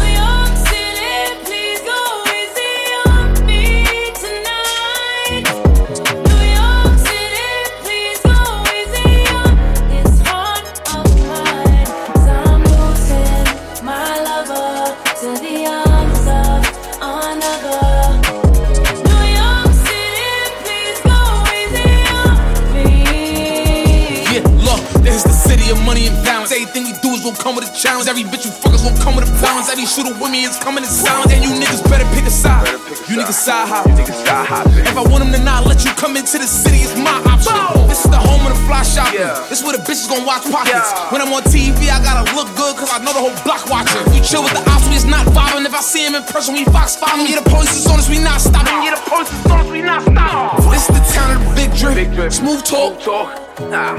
Everything 27.23 27.31
we 27.31 27.31
do 27.31 27.39
is 27.39 27.39
gonna 27.39 27.43
come 27.43 27.55
with 27.55 27.63
a 27.63 27.71
challenge. 27.71 28.07
Every 28.11 28.23
bitch 28.27 28.43
you 28.43 28.51
fuck 28.51 28.73
is 28.75 28.83
gonna 28.83 28.99
come 28.99 29.15
with 29.15 29.27
a 29.27 29.31
balance. 29.39 29.71
Every 29.71 29.85
shooter 29.87 30.11
with 30.11 30.31
me 30.31 30.43
is 30.43 30.59
coming 30.59 30.83
in 30.83 30.89
silence. 30.89 31.31
And 31.31 31.43
you 31.43 31.51
niggas 31.55 31.83
better 31.87 32.03
pick 32.11 32.27
a 32.27 32.31
side. 32.31 32.67
You 33.07 33.15
niggas 33.15 33.39
side 33.39 33.67
hop. 33.67 33.87
If 33.87 34.97
I 34.97 35.03
want 35.07 35.23
them 35.23 35.31
to 35.31 35.39
not 35.39 35.65
let 35.65 35.83
you 35.85 35.91
come 35.95 36.17
into 36.17 36.37
the 36.37 36.47
city, 36.47 36.83
it's 36.83 36.95
my 36.99 37.15
option. 37.31 37.55
This 37.87 38.03
is 38.03 38.11
the 38.11 38.19
home 38.19 38.43
of 38.43 38.51
the 38.51 38.59
fly 38.67 38.83
shopping. 38.83 39.23
This 39.47 39.59
is 39.59 39.63
where 39.63 39.75
the 39.77 39.83
bitches 39.83 40.09
gonna 40.09 40.27
watch 40.27 40.43
pockets. 40.51 40.91
When 41.11 41.21
I'm 41.23 41.31
on 41.31 41.43
TV, 41.47 41.87
I 41.87 42.03
gotta 42.03 42.27
look 42.35 42.51
good, 42.59 42.75
cause 42.75 42.91
I 42.91 42.99
know 42.99 43.13
the 43.15 43.23
whole 43.23 43.37
block 43.47 43.63
watching. 43.71 44.03
We 44.11 44.19
chill 44.19 44.43
with 44.43 44.53
the 44.53 44.63
ops, 44.67 44.87
we 44.91 44.95
is 44.99 45.05
not 45.05 45.25
vibing. 45.31 45.63
If 45.65 45.73
I 45.73 45.81
see 45.81 46.03
him 46.03 46.15
in 46.15 46.23
person, 46.27 46.53
we 46.55 46.65
fox 46.65 46.95
following. 46.99 47.31
Yeah, 47.31 47.39
the 47.39 47.47
police 47.47 47.71
is 47.71 47.87
on 47.87 47.99
us, 47.99 48.09
we 48.09 48.19
not 48.19 48.41
stopping. 48.41 48.83
Yeah, 48.83 48.99
the 48.99 49.03
police 49.07 49.31
is 49.31 49.45
on 49.47 49.63
us, 49.63 49.69
we 49.71 49.81
not 49.81 50.03
stopping. 50.03 50.71
This 50.71 50.89
is 50.89 50.91
the 50.91 51.03
town 51.15 51.39
of 51.39 51.39
the 51.47 51.51
big 51.55 51.71
drip. 51.77 52.31
Smooth 52.31 52.63
talk. 52.67 52.99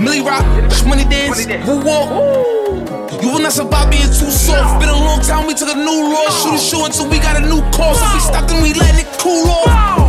Millie 0.01 0.20
Rock, 0.20 0.44
money 0.85 1.05
dance, 1.05 1.46
woo 1.64 1.81
walk. 1.81 2.84
You 3.22 3.31
will 3.31 3.40
not 3.40 3.53
survive 3.53 3.90
being 3.90 4.03
too 4.07 4.31
soft. 4.31 4.81
Been 4.81 4.88
a 4.88 4.92
long 4.92 5.20
time, 5.20 5.46
we 5.46 5.55
took 5.55 5.68
a 5.68 5.74
new 5.74 6.12
law. 6.12 6.29
Shoot 6.31 6.55
a 6.55 6.59
show 6.59 6.85
until 6.85 7.09
we 7.09 7.18
got 7.18 7.37
a 7.37 7.40
new 7.40 7.62
course. 7.72 8.00
If 8.00 8.14
we 8.14 8.20
stop, 8.20 8.48
then 8.48 8.62
we 8.62 8.74
let 8.74 8.94
it 8.98 9.07
cool 9.18 9.48
off. 9.48 10.04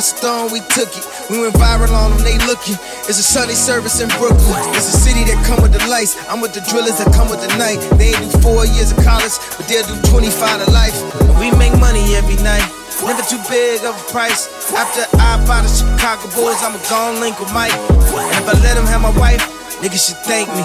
We 0.00 0.64
took 0.72 0.88
it. 0.96 1.04
We 1.28 1.44
went 1.44 1.52
viral 1.60 1.92
on 1.92 2.16
them, 2.16 2.24
they 2.24 2.40
looking. 2.48 2.72
It's 3.04 3.20
a 3.20 3.26
Sunday 3.36 3.52
service 3.52 4.00
in 4.00 4.08
Brooklyn. 4.16 4.56
It's 4.72 4.88
a 4.88 4.96
city 4.96 5.28
that 5.28 5.36
come 5.44 5.60
with 5.60 5.76
the 5.76 5.84
lights. 5.92 6.16
I'm 6.24 6.40
with 6.40 6.56
the 6.56 6.64
drillers 6.72 6.96
that 6.96 7.12
come 7.12 7.28
with 7.28 7.44
the 7.44 7.52
night. 7.60 7.76
They 8.00 8.16
ain't 8.16 8.32
do 8.32 8.32
four 8.40 8.64
years 8.64 8.96
of 8.96 9.04
college, 9.04 9.36
but 9.60 9.68
they'll 9.68 9.84
do 9.84 9.92
25 10.08 10.64
to 10.64 10.72
life. 10.72 10.96
And 11.28 11.36
we 11.36 11.52
make 11.60 11.76
money 11.76 12.16
every 12.16 12.40
night. 12.40 12.64
Never 13.04 13.20
too 13.28 13.36
big 13.52 13.84
of 13.84 13.92
a 13.92 14.04
price. 14.08 14.48
After 14.72 15.04
I 15.20 15.36
buy 15.44 15.60
the 15.60 15.68
Chicago 15.68 16.32
Bulls, 16.32 16.64
I'ma 16.64 16.80
go 16.88 17.20
link 17.20 17.36
with 17.36 17.52
Mike. 17.52 17.76
And 17.76 18.40
if 18.40 18.48
I 18.48 18.56
let 18.64 18.80
him 18.80 18.88
have 18.88 19.04
my 19.04 19.12
wife, 19.20 19.44
niggas 19.84 20.00
should 20.00 20.20
thank 20.24 20.48
me. 20.56 20.64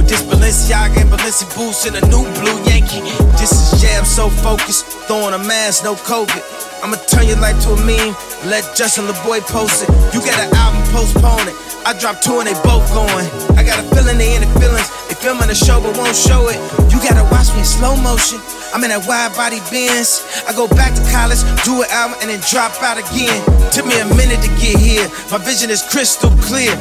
With 0.00 0.08
this 0.08 0.24
Balenciaga 0.24 0.96
and 0.96 1.12
Balenci 1.12 1.44
boots 1.52 1.84
and 1.84 1.92
a 1.92 2.04
new 2.08 2.24
blue 2.40 2.56
Yankee. 2.64 3.04
This 3.36 3.52
is 3.52 3.84
jam 3.84 4.08
so 4.08 4.32
focused, 4.32 4.88
throwing 5.04 5.36
a 5.36 5.42
mask, 5.44 5.84
no 5.84 5.92
COVID. 5.92 6.69
I'ma 6.82 6.96
turn 7.08 7.28
your 7.28 7.36
life 7.38 7.60
to 7.64 7.76
a 7.76 7.80
meme, 7.84 8.16
let 8.48 8.64
Justin 8.74 9.04
Laboy 9.04 9.44
post 9.44 9.84
it. 9.84 9.88
You 10.14 10.20
got 10.24 10.40
an 10.40 10.48
album, 10.56 10.80
postpone 10.92 11.48
it. 11.48 11.56
I 11.84 11.92
dropped 11.96 12.24
two 12.24 12.40
and 12.40 12.48
they 12.48 12.56
both 12.64 12.84
going. 12.92 13.28
I 13.56 13.64
got 13.64 13.80
a 13.80 13.86
feeling 13.92 14.16
they 14.16 14.36
in 14.36 14.44
the 14.44 14.50
feelings. 14.60 14.88
They 15.08 15.16
filming 15.16 15.48
the 15.48 15.54
show 15.54 15.80
but 15.80 15.96
won't 15.96 16.16
show 16.16 16.48
it. 16.48 16.56
You 16.92 17.00
gotta 17.00 17.24
watch 17.28 17.52
me 17.52 17.60
in 17.60 17.68
slow 17.68 17.96
motion. 18.00 18.40
I'm 18.72 18.84
in 18.84 18.92
that 18.92 19.04
wide 19.08 19.32
body 19.36 19.60
Benz. 19.72 20.24
I 20.46 20.52
go 20.52 20.68
back 20.68 20.94
to 20.96 21.02
college, 21.12 21.40
do 21.64 21.82
an 21.82 21.88
album, 21.90 22.16
and 22.20 22.28
then 22.30 22.40
drop 22.48 22.76
out 22.84 22.96
again. 22.96 23.34
Took 23.72 23.84
me 23.84 23.96
a 24.00 24.08
minute 24.16 24.40
to 24.44 24.50
get 24.60 24.76
here. 24.76 25.08
My 25.32 25.40
vision 25.40 25.68
is 25.68 25.82
crystal 25.84 26.30
clear. 26.44 26.72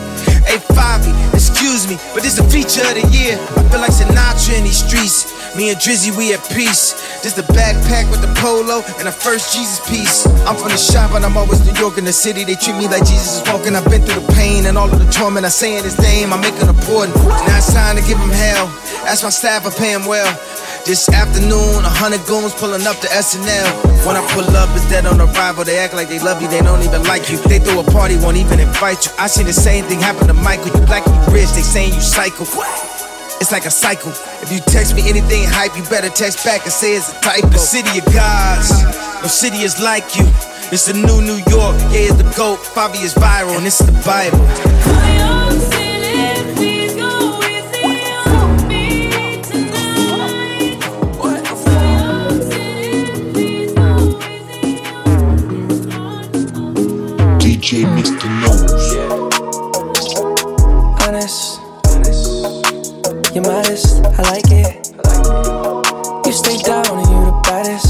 Hey, 0.49 0.57
excuse 1.29 1.85
me, 1.85 2.01
but 2.17 2.23
this 2.23 2.39
a 2.39 2.43
feature 2.49 2.81
of 2.81 2.97
the 2.97 3.05
year. 3.13 3.37
I 3.53 3.61
feel 3.69 3.81
like 3.85 3.93
Sinatra 3.93 4.57
in 4.57 4.63
these 4.63 4.81
streets. 4.81 5.29
Me 5.55 5.69
and 5.69 5.77
Drizzy, 5.77 6.09
we 6.17 6.33
at 6.33 6.41
peace. 6.49 6.97
This 7.21 7.33
the 7.33 7.45
backpack 7.53 8.09
with 8.09 8.21
the 8.25 8.33
polo 8.41 8.81
and 8.97 9.05
the 9.05 9.11
first 9.11 9.53
Jesus 9.53 9.77
piece. 9.85 10.25
I'm 10.49 10.57
from 10.57 10.73
the 10.73 10.81
shop 10.81 11.13
and 11.13 11.23
I'm 11.23 11.37
always 11.37 11.61
New 11.65 11.77
York 11.77 11.99
in 11.99 12.05
the 12.05 12.13
city. 12.13 12.45
They 12.45 12.55
treat 12.55 12.77
me 12.81 12.87
like 12.87 13.05
Jesus 13.05 13.41
is 13.41 13.53
walking. 13.53 13.75
I've 13.75 13.85
been 13.93 14.01
through 14.01 14.25
the 14.25 14.33
pain 14.33 14.65
and 14.65 14.75
all 14.75 14.89
of 14.89 14.97
the 14.97 15.09
torment. 15.11 15.45
I 15.45 15.49
saying 15.49 15.83
his 15.83 16.01
name, 16.01 16.33
I'm 16.33 16.41
making 16.41 16.65
a 16.65 16.77
point. 16.89 17.13
Now 17.13 17.61
it's 17.61 17.69
time 17.71 17.95
to 17.97 18.01
give 18.01 18.17
him 18.17 18.33
hell. 18.33 18.65
Ask 19.05 19.21
my 19.21 19.29
staff, 19.29 19.67
I 19.67 19.69
pay 19.69 19.93
him 19.93 20.05
well. 20.09 20.33
This 20.85 21.07
afternoon, 21.09 21.85
a 21.85 21.91
hundred 21.91 22.25
goons 22.25 22.53
pulling 22.55 22.87
up 22.87 22.97
to 22.97 23.07
SNL. 23.07 24.05
When 24.05 24.15
I 24.15 24.25
pull 24.33 24.47
up, 24.57 24.69
it's 24.73 24.89
dead 24.89 25.05
on 25.05 25.21
arrival. 25.21 25.63
They 25.63 25.77
act 25.77 25.93
like 25.93 26.09
they 26.09 26.19
love 26.19 26.41
you, 26.41 26.47
they 26.47 26.61
don't 26.61 26.81
even 26.81 27.03
like 27.03 27.29
you. 27.29 27.37
They 27.37 27.59
throw 27.59 27.81
a 27.81 27.83
party, 27.83 28.17
won't 28.17 28.37
even 28.37 28.59
invite 28.59 29.05
you. 29.05 29.11
I 29.19 29.27
seen 29.27 29.45
the 29.45 29.53
same 29.53 29.85
thing 29.85 29.99
happen 29.99 30.27
to 30.27 30.33
Michael. 30.33 30.73
You 30.73 30.85
black, 30.87 31.05
you 31.05 31.13
rich, 31.33 31.51
they 31.53 31.61
saying 31.61 31.93
you 31.93 32.01
psycho. 32.01 32.43
It's 33.39 33.51
like 33.51 33.65
a 33.65 33.71
cycle. 33.71 34.11
If 34.41 34.51
you 34.51 34.59
text 34.59 34.95
me 34.95 35.07
anything 35.07 35.45
hype, 35.45 35.77
you 35.77 35.83
better 35.89 36.09
text 36.09 36.43
back 36.43 36.63
and 36.63 36.73
say 36.73 36.95
it's 36.95 37.13
a 37.13 37.21
typo. 37.21 37.47
The 37.49 37.59
city 37.59 37.99
of 37.99 38.05
gods, 38.11 38.71
no 39.21 39.27
city 39.27 39.61
is 39.61 39.79
like 39.79 40.17
you. 40.17 40.25
It's 40.71 40.85
the 40.85 40.93
new 40.93 41.21
New 41.21 41.37
York, 41.53 41.77
yeah, 41.93 42.09
it's 42.09 42.17
the 42.17 42.25
GOAT. 42.35 42.59
Fabi 42.59 43.03
is 43.03 43.13
viral, 43.13 43.57
and 43.57 43.65
it's 43.65 43.79
the 43.79 43.93
Bible. 44.01 45.38
Mr. 57.69 58.25
Nose. 58.41 58.97
honest. 61.05 61.59
You're 63.35 63.43
modest, 63.43 64.03
I 64.05 64.21
like 64.31 64.49
it. 64.49 64.87
You 66.25 66.31
stay 66.33 66.57
down 66.63 66.97
and 66.97 67.07
you 67.07 67.25
the 67.25 67.33
baddest. 67.43 67.87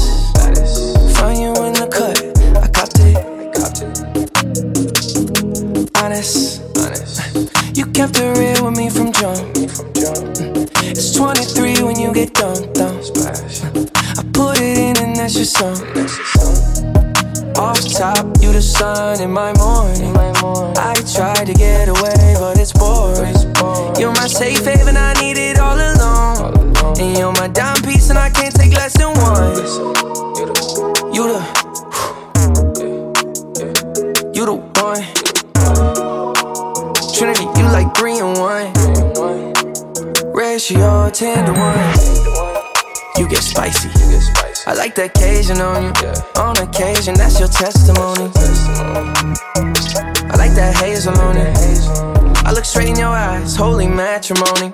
Find 1.16 1.40
you 1.40 1.54
in 1.64 1.72
the 1.72 1.88
cut, 1.88 2.20
I 2.60 2.68
copped 2.68 3.00
it. 3.00 3.16
Honest, 5.96 6.60
you 7.74 7.86
kept 7.86 8.18
it 8.18 8.36
real 8.36 8.66
with 8.66 8.76
me 8.76 8.90
from 8.90 9.12
jump. 9.12 9.56
It's 10.84 11.14
23 11.14 11.82
when 11.84 11.98
you 11.98 12.12
get 12.12 12.34
dumped. 12.34 12.76
I 12.76 14.22
put 14.34 14.60
it 14.60 14.76
in 14.76 14.96
and 15.02 15.16
that's 15.16 15.36
your 15.36 15.46
song. 15.46 15.99
Top, 18.00 18.24
you 18.40 18.50
the 18.50 18.62
sun 18.62 19.20
in 19.20 19.30
my 19.30 19.52
morning. 19.58 20.16
I 20.16 20.94
tried 21.04 21.44
to 21.48 21.52
get 21.52 21.86
away, 21.86 22.34
but 22.40 22.58
it's 22.58 22.72
boring. 22.72 23.36
You're 24.00 24.14
my 24.14 24.26
safe 24.26 24.64
haven, 24.64 24.96
I 24.96 25.12
need 25.20 25.36
it 25.36 25.58
all 25.58 25.76
alone. 25.76 26.72
And 26.98 27.18
you're 27.18 27.34
my 27.34 27.48
dime 27.48 27.79
like 44.80 44.94
the 44.94 45.04
occasion 45.04 45.60
on 45.60 45.82
you. 45.82 45.92
On 46.40 46.56
occasion, 46.56 47.12
that's 47.12 47.38
your 47.38 47.48
testimony. 47.48 48.32
I 50.24 50.34
like 50.40 50.54
that 50.56 50.74
hazel 50.80 51.12
on 51.20 51.36
it. 51.36 51.54
I 52.46 52.52
look 52.52 52.64
straight 52.64 52.88
in 52.88 52.96
your 52.96 53.08
eyes, 53.08 53.54
holy 53.54 53.86
matrimony. 53.86 54.72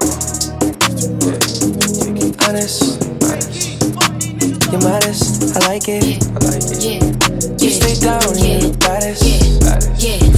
Honest, 2.46 3.02
you're 4.70 4.80
modest, 4.80 5.56
I 5.56 5.66
like 5.66 5.88
it. 5.88 6.22
You 7.60 7.70
stay 7.70 7.98
down, 7.98 8.22
you're 8.38 8.62
the 8.62 8.76
baddest. 8.78 9.24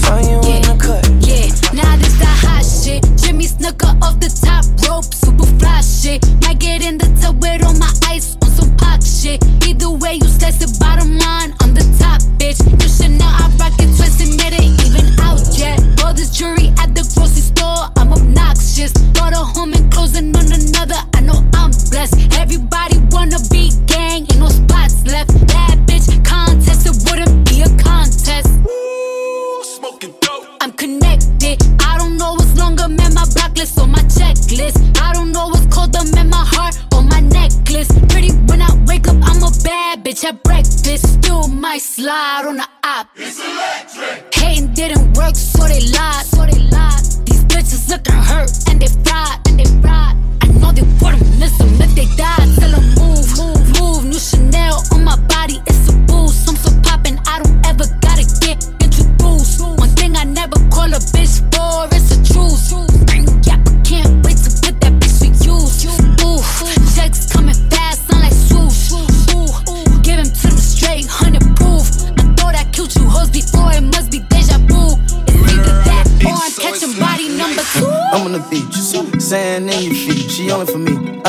Find 0.09 0.27
you 0.33 0.41
in 0.49 0.63
the 0.65 0.77
cut. 0.81 1.05
Yeah, 1.21 1.53
now 1.77 1.95
this 2.01 2.17
the 2.17 2.33
hot 2.41 2.65
shit. 2.65 3.05
Jimmy 3.21 3.45
Snuka 3.45 4.01
off 4.01 4.19
the 4.19 4.33
top 4.33 4.65
rope, 4.89 5.13
super 5.13 5.45
fly 5.59 5.83
shit. 5.83 6.25
Might 6.41 6.59
get 6.59 6.81
in 6.83 6.97
the 6.97 7.09
tub 7.21 7.43
with 7.43 7.63
all 7.63 7.75
my 7.75 7.93
ice 8.09 8.35
on 8.41 8.48
some 8.97 9.01
shit. 9.01 9.45
Either 9.67 9.91
way, 9.91 10.15
you 10.15 10.29
slice 10.29 10.59
the 10.59 10.71
bottom 10.81 11.19
line 11.19 11.53
on 11.63 11.75
the 11.75 11.85
top, 11.99 12.21
bitch. 12.39 12.61
You 12.83 12.89
should 12.89 13.19
know 13.19 13.29
I 13.29 13.51
rock 13.59 13.75
it 13.79 13.91
twisted, 13.97 14.29
it 14.41 14.61
ain't 14.61 14.81
even 14.87 15.19
out 15.21 15.41
yet. 15.59 15.79
All 16.03 16.15
this 16.15 16.31
jewelry 16.31 16.69
at 16.79 16.95
the 16.95 17.05
grocery 17.15 17.43
store, 17.43 17.91
I'm 17.97 18.13
obnoxious. 18.13 18.93
Bought 19.13 19.33
a 19.33 19.43
home 19.55 19.73
and 19.75 19.93
closing 19.93 20.35
on 20.37 20.47
another, 20.53 21.01
I 21.15 21.21
know 21.21 21.45
I'm 21.55 21.71
blessed. 21.91 22.17
Everybody 22.39 22.99
wanna 23.11 23.39
be 23.51 23.71
gang, 23.87 24.23
ain't 24.23 24.39
no 24.39 24.49
spots 24.49 25.05
left. 25.05 25.33
Bad 25.47 25.87
bitch 25.87 26.09
contest, 26.25 26.87
it 26.87 26.97
wouldn't 27.07 27.49
be 27.49 27.63
a 27.63 27.71
contest. 27.83 28.49
Ooh, 28.67 29.63
smoking 29.65 30.15
dope. 30.21 30.47
I'm 30.61 30.73
connected. 30.73 31.59
I 31.81 31.99
don't 31.99 32.17
know 32.17 32.35
what's 32.35 32.57
longer, 32.57 32.89
man. 32.89 33.15
My 33.15 33.27
blacklist 33.35 33.79
on 33.79 33.91
my 33.91 34.03
checklist. 34.17 34.79
I 35.01 35.13
don't 35.13 35.18
might 41.79 41.83
slide 41.83 42.45
on 42.47 42.57
the 42.57 42.69
op. 42.83 43.07
It's 43.15 43.39
electric. 43.39 44.35
Hating 44.35 44.75
didn't 44.75 45.17
work, 45.17 45.37
so 45.37 45.63
they 45.69 45.81
lied. 45.81 46.27
So 46.27 46.45
they 46.45 46.59
lied. 46.71 47.05
These 47.25 47.45
bitches 47.45 47.89
looking 47.89 48.15
hurt 48.15 48.51
and 48.69 48.83
they 48.83 49.08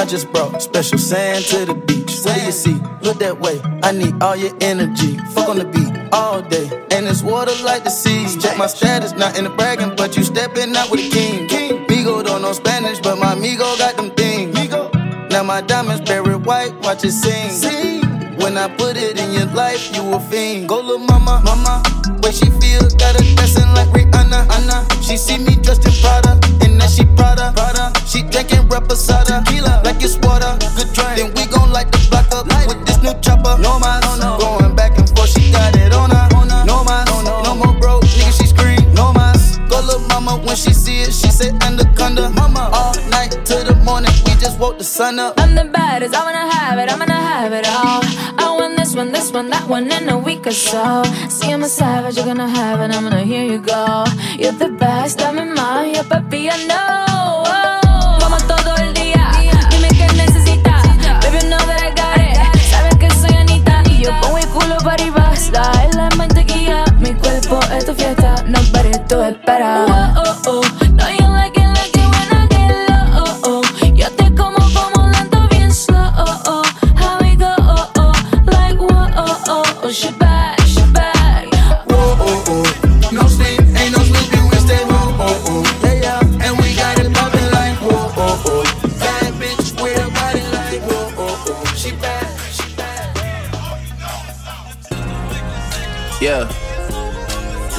just 0.10 0.32
brought 0.32 0.60
special 0.60 0.98
sand 0.98 1.46
to 1.46 1.66
the 1.66 1.76
beach. 1.76 2.22
What 2.24 2.36
do 2.36 2.46
you 2.46 2.52
see? 2.52 2.82
Look 3.02 3.20
that 3.20 3.40
way. 3.40 3.62
I 3.84 3.92
need 3.92 4.22
all 4.24 4.36
your 4.36 4.56
energy. 4.60 5.18
Fuck 5.34 5.50
on 5.50 5.58
the 5.60 5.66
beat 5.66 5.94
all 6.12 6.42
day. 6.42 6.66
And 6.92 7.06
it's 7.08 7.22
water 7.22 7.54
like 7.64 7.84
the 7.84 7.92
seas. 7.92 8.42
Check 8.42 8.58
my 8.58 8.66
status, 8.66 9.14
not 9.14 9.38
in 9.38 9.44
the 9.44 9.52
bragging, 9.52 9.96
but 9.96 10.18
you 10.18 10.24
stepping 10.24 10.76
out 10.76 10.90
with 10.90 11.02
a 11.02 11.10
king. 11.10 11.48
King. 11.48 11.86
Migo 11.86 12.24
don't 12.24 12.42
know 12.42 12.54
Spanish, 12.54 13.00
but 13.00 13.20
my 13.20 13.36
Migo 13.36 13.78
got 13.78 13.98
them 13.98 14.10
things. 14.12 14.56
Migo. 14.56 14.90
Now 15.30 15.44
my 15.44 15.62
diamonds 15.62 16.02
buried 16.10 16.44
white, 16.44 16.74
watch 16.82 17.04
it 17.04 17.12
sing. 17.12 18.02
When 18.40 18.58
I 18.58 18.68
put 18.68 18.98
it 18.98 19.20
in 19.20 19.32
your 19.32 19.46
life, 19.54 19.96
you 19.96 20.02
a 20.14 20.20
fiend. 20.20 20.70
Go 20.70 20.82
little 20.82 21.06
mama, 21.06 21.42
mama. 21.46 21.84
When 22.24 22.34
she 22.34 22.50
feel, 22.58 22.82
got 22.98 23.14
her 23.14 23.36
dressing 23.36 23.70
like 23.76 23.90
Rihanna, 23.90 24.50
Anna. 24.58 25.04
She 25.04 25.18
see 25.18 25.38
me 25.38 25.56
dressed 25.56 25.86
in 25.86 25.94
Prada, 26.02 26.32
and 26.66 26.82
then 26.82 26.90
she 26.90 27.06
Prada, 27.16 27.54
Prada. 27.56 27.99
She 28.10 28.24
drinking 28.24 28.68
reposada, 28.70 29.46
tequila, 29.46 29.82
like 29.86 30.02
it's 30.02 30.18
water. 30.18 30.58
Good 30.76 30.92
drink. 30.98 31.16
Then 31.16 31.30
we 31.36 31.46
gon' 31.46 31.70
light 31.72 31.92
the 31.92 32.00
block 32.10 32.26
up 32.34 32.48
with 32.68 32.84
this 32.88 32.98
new 33.04 33.14
chopper. 33.22 33.62
No 33.62 33.78
mind, 33.78 34.04
going 34.42 34.76
back 34.76 34.98
and 34.98 35.08
forth, 35.14 35.30
she 35.30 35.52
got 35.52 35.76
it 35.76 35.94
on 35.94 36.10
her. 36.10 36.28
No 36.66 36.84
mind, 36.84 37.08
no 37.46 37.54
more 37.54 37.78
broke, 37.80 38.02
nigga, 38.18 38.34
she 38.34 38.48
scream. 38.48 38.82
No 38.96 39.14
mind. 39.14 39.38
Go 39.70 39.80
little 39.82 40.02
mama 40.10 40.42
when 40.44 40.56
she 40.56 40.74
see 40.74 41.02
it, 41.02 41.14
she 41.14 41.30
say 41.30 41.52
anaconda. 41.62 42.32
Mama, 42.32 42.72
all 42.74 42.96
night 43.10 43.30
to 43.46 43.62
the 43.62 43.76
morning, 43.86 44.12
we 44.26 44.34
just 44.42 44.58
woke 44.60 44.80
the 44.80 44.84
sun 44.84 45.20
up. 45.20 45.40
I'm 45.40 45.54
the 45.54 45.66
baddest, 45.66 46.16
I 46.16 46.24
wanna 46.24 46.52
have 46.52 46.80
it, 46.80 46.92
I'm 46.92 46.98
gonna 46.98 47.14
have 47.14 47.54
it 47.54 47.68
all. 47.68 48.02
I 48.42 48.56
want 48.58 48.76
this 48.76 48.96
one, 48.96 49.12
this 49.12 49.32
one, 49.32 49.52
that 49.52 49.70
one 49.70 49.92
in 49.92 50.10
a 50.10 50.18
week 50.18 50.48
or 50.48 50.52
so. 50.52 51.04
See, 51.30 51.52
I'm 51.52 51.62
a 51.62 51.70
savage, 51.70 52.18
you're 52.18 52.26
gonna 52.26 52.50
have 52.50 52.80
it, 52.80 52.96
I'm 52.96 53.04
gonna 53.04 53.24
hear 53.24 53.44
you 53.46 53.60
go. 53.60 54.04
You're 54.40 54.54
the 54.54 54.70
best, 54.70 55.22
I'm 55.22 55.38
in 55.38 55.54
mine, 55.54 55.94
yeah, 55.94 56.02
papi, 56.02 56.50
I 56.52 56.66
know. 56.66 57.09
No 69.10 69.18
pares, 69.18 69.18
tú 69.18 69.22
espera. 69.22 69.86
Oh, 70.18 70.24
oh, 70.26 70.42
oh. 70.48 70.62
No, 70.92 71.10
you 71.10 71.28
like 71.28 71.58
it, 71.58 71.68
like 71.68 71.96
it 71.96 72.08
when 72.14 72.30
I 72.34 72.48
get 72.50 72.90
low. 72.90 73.24
Oh, 73.24 73.42
oh. 73.44 73.86
Yo 73.96 74.08
te 74.12 74.34
como 74.36 74.58
como 74.74 75.08
lento, 75.10 75.48
bien 75.50 75.72
slow. 75.72 76.12
Oh, 76.18 76.42
oh. 76.46 76.64
How 76.96 77.20
we 77.22 77.36
go? 77.36 77.54
Oh, 77.58 77.92
oh. 77.98 78.14
Like 78.46 78.80
whoa, 78.80 79.10
oh, 79.16 79.44
oh. 79.48 79.80
Oh, 79.84 79.92
she 79.92 80.12
bad, 80.14 80.60
she 80.68 80.82
bad. 80.94 81.48
Whoa, 81.88 82.18
oh, 82.20 82.44
oh. 82.48 82.64
No 83.12 83.28
sleep, 83.28 83.60
ain't 83.60 83.92
no 83.96 84.04
sleeping, 84.04 84.48
we 84.50 84.58
stay 84.58 84.84
whoa, 84.86 85.16
oh, 85.20 85.44
oh. 85.48 85.64
Yeah, 85.84 85.94
yeah. 85.94 86.46
And 86.46 86.58
we 86.60 86.76
got 86.76 87.00
it 87.00 87.14
poppin' 87.14 87.52
like 87.52 87.78
whoa, 87.82 88.12
oh, 88.18 88.44
oh. 88.46 88.64
Bad 89.00 89.34
bitch 89.40 89.82
with 89.82 89.98
a 89.98 90.10
body 90.12 90.44
like 90.54 90.82
whoa, 90.84 91.12
oh, 91.18 91.46
oh. 91.48 91.74
She 91.76 91.92
bad, 91.94 92.28
she 92.52 92.76
bad. 92.76 93.18
Yeah. 96.22 96.48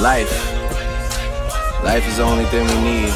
Life. 0.01 0.60
Life 1.83 2.07
is 2.07 2.17
the 2.17 2.23
only 2.23 2.45
thing 2.45 2.67
we 2.67 2.81
need. 2.81 3.13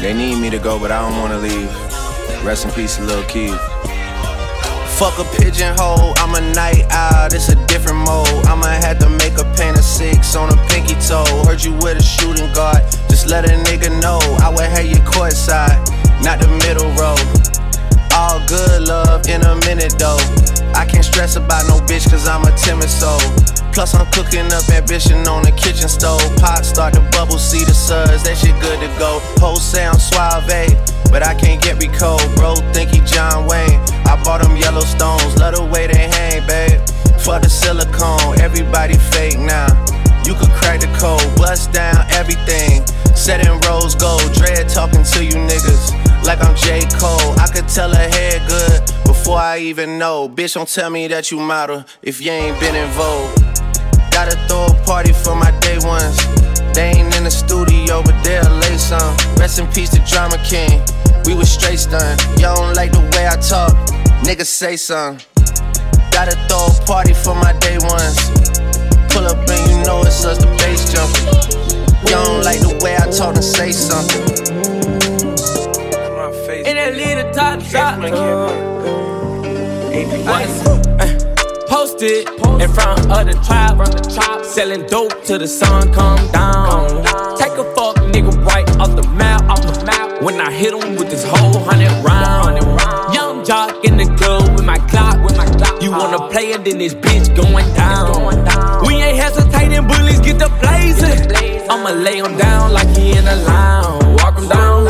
They 0.00 0.12
need 0.12 0.40
me 0.40 0.50
to 0.50 0.58
go, 0.58 0.78
but 0.78 0.90
I 0.90 0.98
don't 1.00 1.16
wanna 1.20 1.38
leave. 1.38 1.70
Rest 2.44 2.64
in 2.64 2.72
peace, 2.72 2.98
Lil 2.98 3.22
Keith. 3.24 3.58
Fuck 4.98 5.18
a 5.18 5.24
pigeonhole, 5.36 6.14
I'm 6.16 6.34
a 6.34 6.40
night 6.54 6.86
owl, 6.90 7.26
it's 7.26 7.48
a 7.48 7.66
different 7.66 7.98
mode. 7.98 8.28
I'ma 8.46 8.66
have 8.66 8.98
to 8.98 9.08
make 9.08 9.38
a 9.38 9.44
paint 9.56 9.78
of 9.78 9.84
six 9.84 10.34
on 10.34 10.48
a 10.50 10.56
pinky 10.68 10.94
toe. 11.06 11.24
Heard 11.44 11.62
you 11.62 11.72
with 11.74 11.98
a 11.98 12.02
shooting 12.02 12.52
guard, 12.52 12.82
just 13.08 13.28
let 13.28 13.44
a 13.44 13.54
nigga 13.68 13.90
know. 14.00 14.18
I 14.42 14.48
would 14.48 14.64
have 14.64 14.86
you 14.86 14.96
courtside, 15.06 15.78
not 16.24 16.40
the 16.40 16.48
middle 16.66 16.90
row. 16.98 17.16
All 18.16 18.40
good 18.48 18.88
love 18.88 19.28
in 19.28 19.42
a 19.42 19.54
minute 19.66 19.94
though. 19.98 20.18
I 20.74 20.84
can't 20.84 21.04
stress 21.04 21.36
about 21.36 21.66
no 21.66 21.80
bitch 21.86 22.08
cause 22.10 22.28
I'm 22.28 22.44
a 22.44 22.52
timid 22.56 22.88
soul. 22.88 23.20
Plus 23.72 23.94
I'm 23.94 24.06
cooking 24.12 24.46
up 24.52 24.68
ambition 24.70 25.26
on 25.28 25.42
the 25.42 25.52
kitchen 25.52 25.88
stove. 25.88 26.24
Pot 26.36 26.64
start 26.64 26.94
to 26.94 27.00
bubble, 27.12 27.38
see 27.38 27.64
the 27.64 27.74
suds, 27.74 28.24
that 28.24 28.36
shit 28.38 28.58
good 28.60 28.80
to 28.80 28.88
go. 28.98 29.20
Whole 29.40 29.56
sound 29.56 30.00
suave, 30.00 30.46
but 31.10 31.22
I 31.22 31.34
can't 31.34 31.62
get 31.62 31.78
me 31.78 31.88
cold. 31.88 32.24
Bro, 32.36 32.56
think 32.72 32.90
he 32.90 33.00
John 33.00 33.46
Wayne. 33.46 33.80
I 34.06 34.20
bought 34.24 34.42
them 34.42 34.56
Yellowstones, 34.56 35.36
love 35.38 35.56
the 35.56 35.64
way 35.64 35.86
they 35.86 36.08
hang, 36.08 36.46
babe. 36.46 36.80
For 37.20 37.40
the 37.40 37.48
silicone, 37.48 38.40
everybody 38.40 38.96
fake 39.12 39.38
now. 39.38 39.68
You 40.24 40.34
could 40.34 40.50
crack 40.50 40.80
the 40.80 40.90
code, 40.98 41.24
bust 41.36 41.72
down 41.72 42.04
everything. 42.12 42.86
Set 43.16 43.46
in 43.46 43.58
rose 43.68 43.94
gold, 43.94 44.32
dread 44.34 44.68
talking 44.68 45.02
to 45.02 45.24
you 45.24 45.34
niggas 45.34 45.95
like 46.26 46.42
I'm 46.42 46.56
J. 46.56 46.80
Cole. 46.98 47.38
I 47.38 47.46
could 47.52 47.68
tell 47.68 47.88
her 47.88 48.08
head 48.08 48.42
good 48.48 48.82
before 49.06 49.38
I 49.38 49.58
even 49.58 49.98
know. 49.98 50.28
Bitch, 50.28 50.54
don't 50.54 50.68
tell 50.68 50.90
me 50.90 51.06
that 51.08 51.30
you 51.30 51.38
model 51.38 51.84
if 52.02 52.20
you 52.20 52.32
ain't 52.32 52.58
been 52.58 52.74
in 52.74 52.90
vogue. 52.90 53.30
Gotta 54.10 54.36
throw 54.48 54.66
a 54.66 54.74
party 54.84 55.12
for 55.12 55.36
my 55.36 55.52
day 55.60 55.78
ones. 55.86 56.18
They 56.74 56.90
ain't 56.98 57.14
in 57.16 57.24
the 57.24 57.30
studio, 57.30 58.02
but 58.02 58.20
they'll 58.24 58.42
lay 58.58 58.76
some. 58.76 59.16
Rest 59.36 59.60
in 59.60 59.66
peace 59.68 59.90
to 59.90 60.00
Drama 60.00 60.36
King. 60.42 60.82
We 61.26 61.34
was 61.34 61.50
straight 61.50 61.78
stunned. 61.78 62.20
Y'all 62.40 62.56
don't 62.56 62.74
like 62.74 62.90
the 62.90 63.04
way 63.14 63.28
I 63.28 63.36
talk. 63.36 63.72
Niggas 64.26 64.46
say 64.46 64.76
something. 64.76 65.24
Gotta 66.10 66.34
throw 66.48 66.66
a 66.66 66.86
party 66.86 67.14
for 67.14 67.34
my 67.34 67.52
day 67.60 67.78
ones. 67.78 68.18
pull 69.14 69.26
up 69.26 69.38
and 69.48 69.70
you 69.70 69.78
know 69.84 70.02
it's 70.02 70.24
us, 70.24 70.38
the 70.38 70.46
bass 70.58 70.90
jumping. 70.90 72.10
Y'all 72.10 72.24
don't 72.24 72.42
like 72.42 72.60
the 72.60 72.74
way 72.82 72.96
I 72.96 73.10
talk 73.10 73.36
and 73.36 73.44
say 73.44 73.70
something. 73.70 74.75
Uh, 77.38 77.52
in 77.52 77.58
that 77.58 78.00
little 78.00 78.24
top 78.24 78.48
shop. 78.62 79.16
Posted 81.68 82.28
in 82.62 82.70
front 82.72 83.00
of 83.10 83.26
the 83.26 83.34
tribe, 83.44 84.44
selling 84.44 84.86
dope 84.86 85.22
till 85.24 85.38
the 85.38 85.46
sun 85.46 85.92
come 85.92 86.16
down. 86.32 87.04
Take 87.36 87.52
a 87.52 87.64
fuck 87.74 87.96
nigga 88.12 88.32
right 88.46 88.68
off 88.78 88.96
the 88.96 89.02
map, 89.14 89.42
off 89.50 89.60
the 89.60 89.84
map. 89.84 90.22
When 90.22 90.40
I 90.40 90.50
hit 90.50 90.72
him 90.72 90.96
with 90.96 91.10
this 91.10 91.24
whole 91.24 91.60
hundred 91.60 91.92
round. 92.02 92.56
Young 93.14 93.44
jock 93.44 93.84
in 93.84 93.98
the 93.98 94.06
club 94.16 94.54
with 94.54 94.64
my 94.64 94.78
clock, 94.88 95.22
with 95.22 95.36
my 95.36 95.46
clock. 95.46 95.82
You 95.82 95.90
wanna 95.90 96.16
uh-huh. 96.16 96.30
play 96.30 96.52
it, 96.52 96.64
then 96.64 96.78
this 96.78 96.94
bitch 96.94 97.34
going 97.36 97.68
down. 97.74 98.86
We 98.86 98.94
ain't 98.94 99.18
hesitating, 99.18 99.86
bullies 99.86 100.20
get 100.20 100.38
the 100.38 100.48
blazing. 100.60 101.68
I'ma 101.68 101.90
lay 101.90 102.18
him 102.18 102.36
down 102.38 102.72
like 102.72 102.88
he 102.96 103.10
in 103.10 103.26
a 103.26 103.36
lounge. 103.44 104.22
Walk 104.22 104.38
him 104.38 104.48
down, 104.48 104.84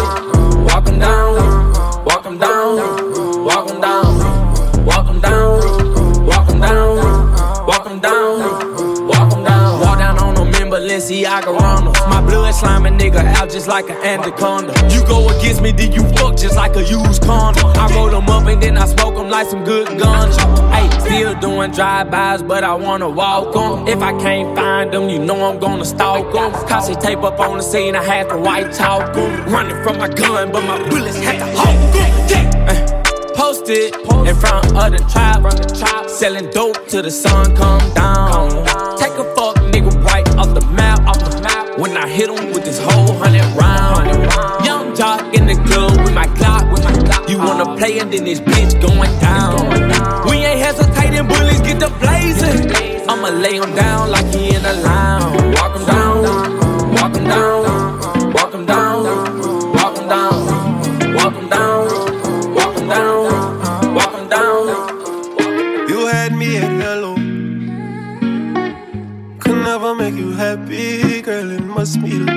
walk 0.64 0.86
him 0.88 0.98
down, 0.98 1.55
walk 2.38 2.40
him 2.40 2.40
down, 2.40 3.44
walk 3.44 3.70
him 3.70 3.80
down, 3.80 4.84
walk 4.84 5.06
him 5.08 5.20
down, 5.20 6.26
walk 6.26 6.48
him 6.48 6.60
down, 6.60 7.66
walk 7.66 7.86
him 7.86 8.00
down, 8.00 9.06
walk 9.08 9.32
him 9.32 9.44
down. 9.44 9.80
Walk 9.80 9.98
down 9.98 10.18
on 10.18 10.34
them 10.34 10.48
in 10.48 10.70
Balenciaga 10.70 11.58
runners. 11.58 11.98
My 12.08 12.20
blood 12.20 12.54
slime 12.54 12.86
a 12.86 12.90
nigga 12.90 13.24
out 13.36 13.50
just 13.50 13.68
like 13.68 13.88
an 13.90 13.96
anaconda. 13.96 14.72
You 14.92 15.04
go 15.06 15.28
against 15.28 15.62
me, 15.62 15.72
then 15.72 15.92
you 15.92 16.02
fuck 16.14 16.36
just 16.36 16.56
like 16.56 16.76
a 16.76 16.82
used 16.82 17.22
condom. 17.22 17.70
I 17.76 17.94
roll 17.94 18.10
them 18.10 18.28
up 18.28 18.46
and 18.46 18.62
then 18.62 18.76
I 18.76 18.86
smoke 18.86 19.14
them 19.14 19.28
like 19.28 19.48
some 19.48 19.64
good 19.64 19.98
guns. 19.98 20.36
Hey, 20.72 20.88
still 21.00 21.34
doing 21.40 21.70
drive-bys, 21.72 22.42
but 22.42 22.64
I 22.64 22.74
wanna 22.74 23.08
walk 23.08 23.52
them. 23.54 23.86
If 23.86 24.02
I 24.02 24.18
can't 24.18 24.56
find 24.56 24.92
them, 24.92 25.08
you 25.08 25.18
know 25.18 25.44
I'm 25.44 25.58
gonna 25.58 25.84
stalk 25.84 26.32
them. 26.32 26.52
Cause 26.68 26.94
tape 26.96 27.22
up 27.22 27.38
on 27.40 27.58
the 27.58 27.62
scene, 27.62 27.94
I 27.94 28.02
had 28.02 28.28
to 28.30 28.36
white 28.36 28.72
talk 28.72 29.14
them. 29.14 29.52
Running 29.52 29.82
from 29.82 29.98
my 29.98 30.08
gun, 30.08 30.52
but 30.52 30.64
my 30.64 30.78
bullets 30.88 31.18
had 31.18 31.38
to 31.38 31.46
hold 31.56 31.94
them. 31.94 32.25
Posted 33.66 33.94
in 34.28 34.36
front 34.36 34.66
of 34.76 34.92
the 34.92 35.02
tribe, 35.10 36.08
selling 36.08 36.48
dope 36.50 36.86
till 36.86 37.02
the 37.02 37.10
sun 37.10 37.52
come 37.56 37.82
down. 37.94 38.48
Take 38.96 39.14
a 39.18 39.24
fuck 39.34 39.56
nigga 39.74 39.90
right 40.04 40.28
off 40.36 40.54
the 40.54 40.64
map, 40.70 41.00
off 41.00 41.18
the 41.18 41.40
map. 41.42 41.76
When 41.76 41.96
I 41.96 42.08
hit 42.08 42.30
him 42.30 42.52
with 42.52 42.64
this 42.64 42.78
whole 42.78 43.18
hundred 43.18 43.42
round. 43.58 44.06
Young 44.64 44.94
jock 44.94 45.34
in 45.34 45.46
the 45.46 45.56
club 45.66 45.98
with 45.98 46.14
my 46.14 46.26
clock, 46.38 46.70
with 46.70 46.84
my 46.84 46.92
clock. 46.92 47.28
You 47.28 47.38
wanna 47.38 47.76
play 47.76 47.98
and 47.98 48.12
then 48.12 48.22
this 48.22 48.38
bitch 48.38 48.80
going 48.80 49.10
down. 49.18 49.66
We 50.30 50.36
ain't 50.46 50.60
hesitating, 50.60 51.26
bullies 51.26 51.60
get 51.62 51.80
the 51.80 51.90
blazing. 51.98 52.70
I'ma 53.08 53.30
lay 53.30 53.56
him 53.56 53.74
down 53.74 54.12
like 54.12 54.26
he 54.32 54.54
in 54.54 54.64
a 54.64 54.74
lounge. 54.74 55.25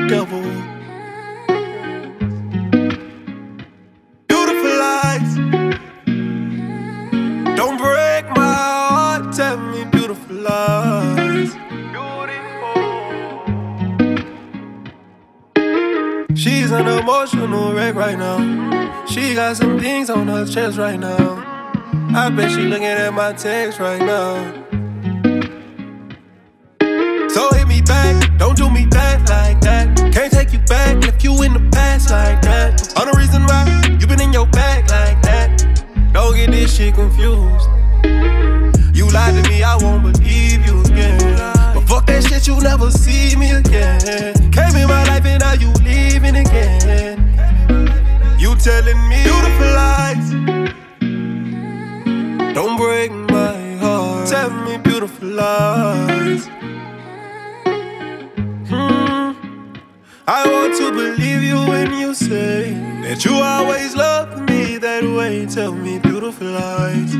Devil. 0.09 0.41
Beautiful 4.27 4.81
eyes. 4.81 5.35
Don't 7.55 7.77
break 7.77 8.25
my 8.35 8.53
heart. 8.89 9.33
Tell 9.33 9.57
me 9.57 9.85
beautiful 9.85 10.35
lies. 10.35 11.55
She's 16.35 16.71
an 16.71 16.87
emotional 16.87 17.73
wreck 17.73 17.93
right 17.93 18.17
now. 18.17 19.05
She 19.05 19.35
got 19.35 19.57
some 19.57 19.79
things 19.79 20.09
on 20.09 20.27
her 20.27 20.45
chest 20.45 20.79
right 20.79 20.99
now. 20.99 21.37
I 22.15 22.29
bet 22.29 22.49
she 22.49 22.61
looking 22.61 22.85
at 22.85 23.13
my 23.13 23.33
text 23.33 23.79
right 23.79 24.01
now. 24.01 24.58
Back, 27.81 28.37
don't 28.37 28.57
do 28.57 28.69
me 28.69 28.85
back 28.85 29.27
like 29.29 29.61
that. 29.61 29.95
Can't 30.13 30.31
take 30.31 30.53
you 30.53 30.59
back 30.59 31.03
if 31.05 31.23
you 31.23 31.41
in 31.43 31.53
the 31.53 31.69
past 31.71 32.09
like 32.09 32.41
that. 32.41 32.93
All 32.97 33.05
the 33.05 33.17
reason 33.17 33.43
why 33.43 33.97
you 33.99 34.07
been 34.07 34.21
in 34.21 34.33
your 34.33 34.47
bag 34.47 34.89
like 34.89 35.21
that. 35.23 35.65
Don't 36.13 36.35
get 36.35 36.51
this 36.51 36.75
shit 36.75 36.95
confused. 36.95 37.67
You 38.95 39.09
lied 39.11 39.35
to 39.35 39.49
me, 39.49 39.63
I 39.63 39.77
won't 39.79 40.03
believe 40.03 40.65
you 40.65 40.81
again. 40.81 41.37
But 41.73 41.81
fuck 41.87 42.05
that 42.07 42.23
shit, 42.23 42.47
you 42.47 42.59
never 42.59 42.91
see 42.91 43.35
me 43.35 43.51
again. 43.51 43.99
Came 44.51 44.75
in 44.75 44.87
my 44.87 45.03
life 45.05 45.25
and 45.25 45.39
now 45.39 45.53
you 45.53 45.71
leaving 45.83 46.35
again. 46.35 47.17
You 48.39 48.55
telling 48.55 48.99
me 49.09 49.23
beautiful 49.23 49.71
lies. 49.81 50.29
Don't 52.53 52.77
break 52.77 53.11
my 53.11 53.75
heart. 53.77 54.27
Tell 54.27 54.49
me 54.49 54.77
beautiful 54.77 55.27
lies. 55.27 56.49
I 60.31 60.47
want 60.47 60.75
to 60.75 60.91
believe 60.91 61.41
you 61.41 61.57
when 61.65 61.91
you 61.91 62.13
say 62.13 62.73
that 63.01 63.25
you 63.25 63.33
always 63.33 63.95
loved 63.95 64.47
me 64.47 64.77
that 64.77 65.03
way. 65.03 65.47
Tell 65.47 65.73
me 65.73 65.97
beautiful 65.97 66.45
lies. 66.45 67.15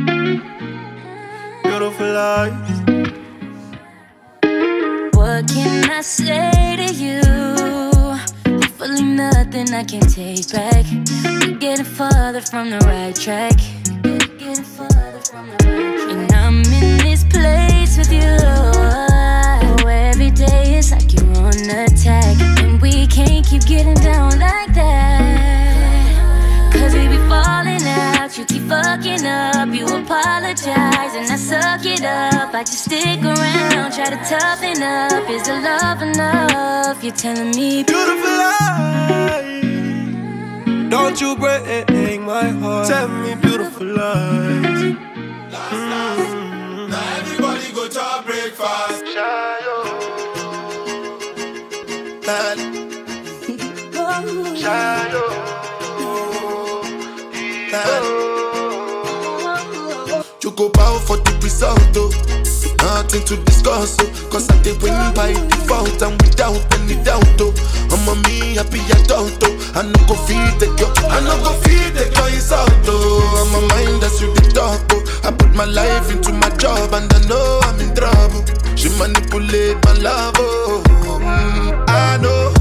Beautiful 1.64 2.06
lies. 2.06 2.54
What 5.16 5.48
can 5.50 5.90
I 5.90 6.02
say 6.02 6.76
to 6.78 6.94
you? 6.94 7.22
Hopefully 8.62 9.02
nothing 9.02 9.74
I 9.74 9.84
can 9.86 10.02
take 10.02 10.52
back. 10.52 10.86
We're 11.42 11.58
getting 11.58 11.86
further 11.86 12.42
from 12.42 12.70
the 12.70 12.78
right 12.86 13.16
track. 13.16 13.58
Suck 31.50 31.84
it 31.84 32.04
up. 32.04 32.54
I 32.54 32.64
just 32.64 32.86
stick 32.86 33.24
around, 33.24 33.92
try 33.94 34.10
to 34.16 34.22
toughen 34.30 34.84
up. 34.84 35.28
Is 35.30 35.48
the 35.48 35.56
love 35.70 36.02
enough? 36.04 37.04
You're 37.04 37.16
telling 37.16 37.52
me 37.52 37.84
beautiful 37.84 38.36
lies. 38.44 39.64
Don't 40.90 41.20
you 41.20 41.36
break 41.36 42.22
my 42.22 42.50
heart. 42.62 42.88
Tell 42.88 43.08
me 43.08 43.34
beautiful 43.36 43.88
lies. 43.88 44.96
Mm. 45.72 46.90
Now 46.90 47.18
everybody 47.20 47.72
go 47.74 47.88
to 47.98 48.24
breakfast. 48.26 49.04
You 55.14 55.26
go 60.60 60.68
bow 60.76 61.00
for 61.00 61.16
the 61.16 61.32
result, 61.42 61.80
though. 61.96 62.12
Nothing 62.84 63.24
to 63.32 63.36
discuss, 63.48 63.96
oh. 64.02 64.12
Cause 64.30 64.50
I 64.52 64.62
did 64.62 64.82
win 64.84 64.92
by 65.16 65.32
default 65.32 66.02
and 66.04 66.20
without 66.22 66.60
any 66.76 67.00
doubt, 67.02 67.24
oh. 67.40 67.56
I'm 67.96 68.04
a 68.12 68.14
me 68.28 68.60
happy 68.60 68.84
adult, 68.92 69.40
oh. 69.40 69.56
I 69.80 69.88
no 69.88 70.00
go 70.04 70.16
feed 70.28 70.60
the 70.60 70.68
girl, 70.76 70.92
I 71.08 71.24
no 71.24 71.40
go 71.40 71.56
feed 71.64 71.96
the 71.96 72.12
girl 72.12 72.28
insult, 72.28 72.76
oh. 72.92 73.40
I'm 73.40 73.56
a 73.56 73.62
mind 73.72 74.04
that's 74.04 74.20
you 74.20 74.34
the 74.36 74.52
talk, 74.52 74.84
oh. 74.92 75.00
I 75.24 75.32
put 75.32 75.56
my 75.56 75.64
life 75.64 76.12
into 76.12 76.34
my 76.34 76.50
job 76.60 76.92
and 76.92 77.08
I 77.08 77.20
know 77.32 77.60
I'm 77.64 77.80
in 77.80 77.96
trouble. 77.96 78.44
She 78.76 78.90
manipulate 79.00 79.80
my 79.86 79.94
love, 80.04 80.36
oh. 80.40 80.84
Mm, 81.24 81.88
I 81.88 82.18
know 82.20 82.52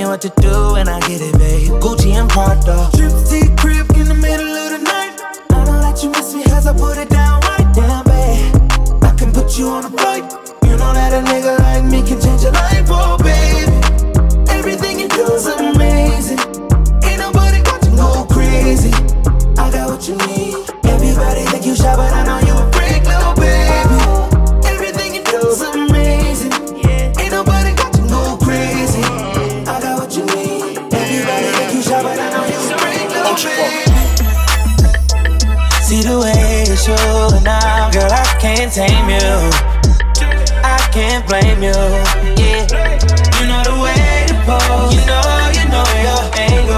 me 0.00 0.06
what 0.06 0.20
to 0.20 0.32
do 0.40 0.76
and 0.76 0.88
I 0.88 0.98
get 1.00 1.20
it, 1.20 1.36
babe. 1.38 1.72
Gucci 1.82 2.12
and 2.12 2.28
Prada. 2.28 2.88
Trip 2.96 3.12
to 3.30 3.40
crib 3.60 3.86
in 4.00 4.06
the 4.08 4.14
middle 4.14 4.52
of 4.62 4.68
the 4.74 4.78
night. 4.78 5.20
I 5.52 5.64
don't 5.64 5.80
let 5.80 6.02
you 6.02 6.10
miss 6.10 6.34
me 6.34 6.42
cause 6.44 6.66
I 6.66 6.72
put 6.72 6.96
it 6.96 7.10
down 7.10 7.40
right 7.50 7.68
down, 7.74 8.04
babe. 8.04 9.04
I 9.04 9.12
can 9.18 9.30
put 9.32 9.58
you 9.58 9.68
on 9.68 9.84
a 9.84 9.90
flight. 9.90 10.24
You 10.64 10.76
know 10.80 10.92
that 10.98 11.12
a 11.12 11.20
nigga 11.30 11.58
like 11.58 11.84
me 11.84 12.00
can 12.08 12.18
change 12.20 12.39
can't 38.60 38.74
tame 38.74 39.08
you. 39.08 39.40
I 40.62 40.76
can't 40.92 41.26
blame 41.26 41.62
you. 41.62 41.72
Yeah, 42.36 42.68
you 43.40 43.48
know 43.48 43.62
the 43.64 43.72
way 43.80 44.26
to 44.28 44.34
pose. 44.44 44.92
You 44.92 45.00
know, 45.06 45.48
you 45.56 45.64
know 45.70 45.86
your 46.04 46.20
angle. 46.36 46.76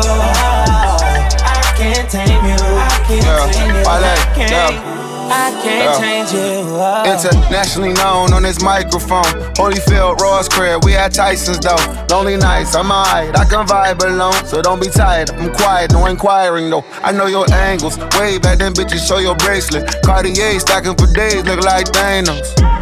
I 1.43 1.75
can't 1.77 2.09
tame 2.09 2.29
you. 2.29 2.55
I 2.55 3.05
can't 3.09 3.53
tame 3.53 3.75
you. 3.75 3.83
I 3.85 4.35
can't. 4.37 4.92
I 5.33 5.51
can't 5.63 5.99
change 5.99 6.33
you. 6.33 6.63
Oh. 6.77 7.05
Internationally 7.09 7.95
known 7.95 8.33
on 8.33 8.43
this 8.43 8.63
microphone. 8.63 9.25
Holyfield, 9.57 10.19
Ross 10.19 10.49
Crib, 10.49 10.85
we 10.85 10.95
at 10.95 11.15
Tyson's 11.15 11.61
though. 11.61 11.77
Lonely 12.11 12.37
nights, 12.37 12.75
I'm 12.75 12.91
alright, 12.91 13.35
I 13.37 13.45
can 13.45 13.67
vibe 13.67 14.05
alone. 14.05 14.45
So 14.45 14.61
don't 14.61 14.81
be 14.81 14.89
tired, 14.89 15.31
I'm 15.31 15.53
quiet, 15.53 15.93
no 15.93 16.07
inquiring 16.07 16.69
though. 16.69 16.85
I 17.03 17.13
know 17.13 17.27
your 17.27 17.51
angles, 17.53 17.97
way 18.19 18.39
back 18.39 18.59
then 18.59 18.75
bitches 18.75 19.07
show 19.07 19.19
your 19.19 19.37
bracelet. 19.37 20.03
Cartier 20.03 20.61
stacking 20.61 20.97
for 20.97 21.07
days, 21.15 21.45
look 21.45 21.65
like 21.65 21.87
Thanos. 21.87 22.82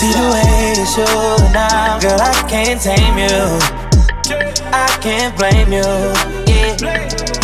See 0.00 0.12
the 0.12 0.32
way 0.32 0.80
you 0.80 0.86
show 0.86 1.36
now, 1.52 2.00
girl, 2.00 2.16
I 2.18 2.32
can't 2.48 2.80
tame 2.80 3.18
you. 3.20 3.36
I 4.72 4.88
can't 5.02 5.36
blame 5.36 5.74
you. 5.76 5.84
Yeah, 6.48 6.72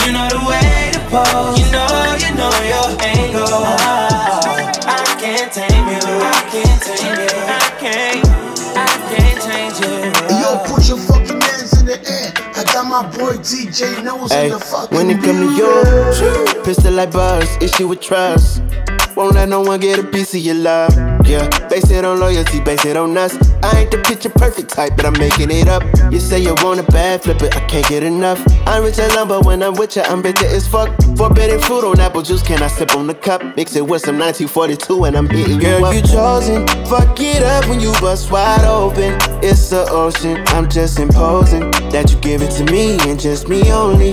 you 0.01 0.13
know 0.17 0.25
the 0.33 0.41
way 0.41 0.89
to 0.97 1.01
pose. 1.13 1.61
You 1.61 1.69
know, 1.69 2.17
you 2.17 2.33
know 2.33 2.49
your 2.65 2.89
angle. 3.05 3.61
I 4.89 5.05
can't 5.21 5.53
tame 5.53 5.85
you. 5.85 6.01
I 6.01 6.49
can't 6.49 6.81
tame 6.81 7.21
you. 7.21 7.37
I 7.45 7.69
can't. 7.77 8.25
I 8.73 8.89
can't 9.13 9.39
change 9.45 9.77
you. 9.85 9.93
Yo, 10.41 10.57
put 10.65 10.89
your 10.89 10.97
fucking 10.97 11.39
hands 11.39 11.79
in 11.79 11.85
the 11.85 12.01
air. 12.09 12.33
I 12.57 12.65
got 12.73 12.87
my 12.87 13.03
boy 13.19 13.37
DJ 13.37 14.03
Nose 14.03 14.33
Hey, 14.33 14.47
in 14.47 14.53
the 14.53 14.61
fucking 14.61 14.97
when 14.97 15.11
it 15.11 15.23
come 15.23 15.45
to 15.45 15.53
you, 15.53 16.65
pistol 16.65 16.95
like 16.95 17.13
buzz, 17.13 17.55
issue 17.61 17.87
with 17.87 18.01
trust. 18.01 18.63
Won't 19.15 19.35
let 19.35 19.51
no 19.51 19.61
one 19.61 19.79
get 19.79 19.99
a 19.99 20.05
piece 20.05 20.33
of 20.35 20.41
your 20.41 20.55
love. 20.55 20.95
Yeah, 21.27 21.49
base 21.69 21.91
it 21.91 22.05
on 22.05 22.21
loyalty, 22.21 22.61
base 22.61 22.85
it 22.85 22.97
on 22.97 23.17
us. 23.19 23.37
I 23.63 23.81
ain't 23.81 23.91
the 23.91 23.99
picture 23.99 24.31
perfect 24.31 24.71
type, 24.71 24.93
but 24.97 25.05
I'm 25.05 25.19
making 25.19 25.51
it 25.51 25.67
up. 25.69 25.83
You 26.13 26.21
say 26.21 26.39
you 26.39 26.55
want 26.63 26.79
a 26.81 26.85
bad 26.85 27.23
flip 27.23 27.43
it, 27.43 27.57
I 27.57 27.61
can't 27.67 27.87
get 27.89 28.03
enough. 28.05 28.41
I'm 28.67 28.85
rich 28.85 28.99
and 28.99 29.13
lumber 29.15 29.41
when 29.41 29.63
I'm 29.63 29.75
with 29.75 29.97
you, 29.97 30.03
I'm 30.03 30.23
bitter 30.23 30.47
as 30.47 30.69
fuck. 30.69 30.95
Forbidden 31.17 31.61
fruit 31.61 31.85
on 31.85 31.99
apple 31.99 32.23
juice, 32.23 32.43
can 32.43 32.63
I 32.63 32.69
sip 32.69 32.95
on 32.95 33.07
the 33.09 33.15
cup? 33.15 33.43
Mix 33.57 33.75
it 33.75 33.83
with 33.87 34.03
some 34.03 34.19
1942 34.19 35.05
and 35.05 35.17
I'm 35.17 35.29
hitting 35.29 35.57
you 35.57 35.61
Girl, 35.61 35.85
up. 35.85 35.95
you 35.95 36.03
chosen. 36.03 36.67
Fuck 36.87 37.19
it 37.21 37.43
up 37.43 37.69
when 37.69 37.81
you 37.81 37.93
bust 38.01 38.31
wide 38.31 38.65
open. 38.65 39.19
It's 39.43 39.71
the 39.71 39.85
ocean. 39.91 40.43
I'm 40.49 40.69
just 40.71 40.99
imposing 41.01 41.71
that 41.91 42.13
you 42.13 42.19
give 42.21 42.43
it 42.43 42.51
to 42.53 42.65
me 42.71 42.99
and 43.09 43.19
just 43.19 43.49
me 43.49 43.73
only. 43.73 44.13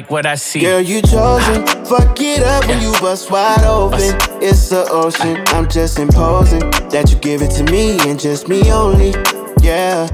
what 0.09 0.25
I 0.25 0.35
see. 0.35 0.61
Girl, 0.61 0.81
you 0.81 1.01
chosen. 1.01 1.65
Fuck 1.85 2.19
it 2.21 2.43
up 2.43 2.67
when 2.67 2.81
you 2.81 2.91
bust 3.01 3.29
wide 3.29 3.63
open. 3.63 3.99
It's 4.41 4.69
the 4.69 4.87
ocean. 4.89 5.43
I'm 5.47 5.69
just 5.69 5.99
imposing 5.99 6.61
that 6.89 7.11
you 7.11 7.17
give 7.19 7.41
it 7.41 7.51
to 7.51 7.63
me 7.65 7.99
and 8.07 8.19
just 8.19 8.47
me 8.47 8.71
only. 8.71 9.13
Yeah, 9.61 10.07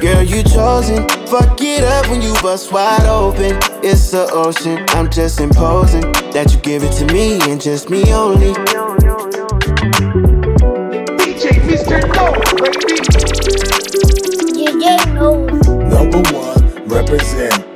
girl, 0.00 0.22
you 0.22 0.42
chosen. 0.42 1.08
Fuck 1.26 1.60
it 1.60 1.84
up 1.84 2.08
when 2.10 2.20
you 2.20 2.34
bust 2.42 2.72
wide 2.72 3.06
open. 3.06 3.56
It's 3.82 4.10
the 4.10 4.28
ocean. 4.32 4.84
I'm 4.88 5.10
just 5.10 5.40
imposing 5.40 6.02
that 6.32 6.52
you 6.52 6.58
give 6.60 6.82
it 6.82 6.92
to 6.98 7.06
me 7.12 7.40
and 7.50 7.60
just 7.60 7.88
me 7.88 8.12
only. 8.12 8.52
DJ 11.16 11.52
Mr. 11.68 12.02
No, 12.14 12.32
baby. 12.60 12.96
DJ 14.52 15.14
Nose. 15.14 15.68
Number 15.68 16.20
one, 16.30 16.88
represent. 16.88 17.71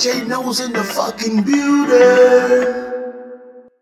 DJ 0.00 0.26
Nose 0.26 0.60
in 0.60 0.72
the 0.72 0.82
fucking 0.82 1.42
building. 1.42 2.89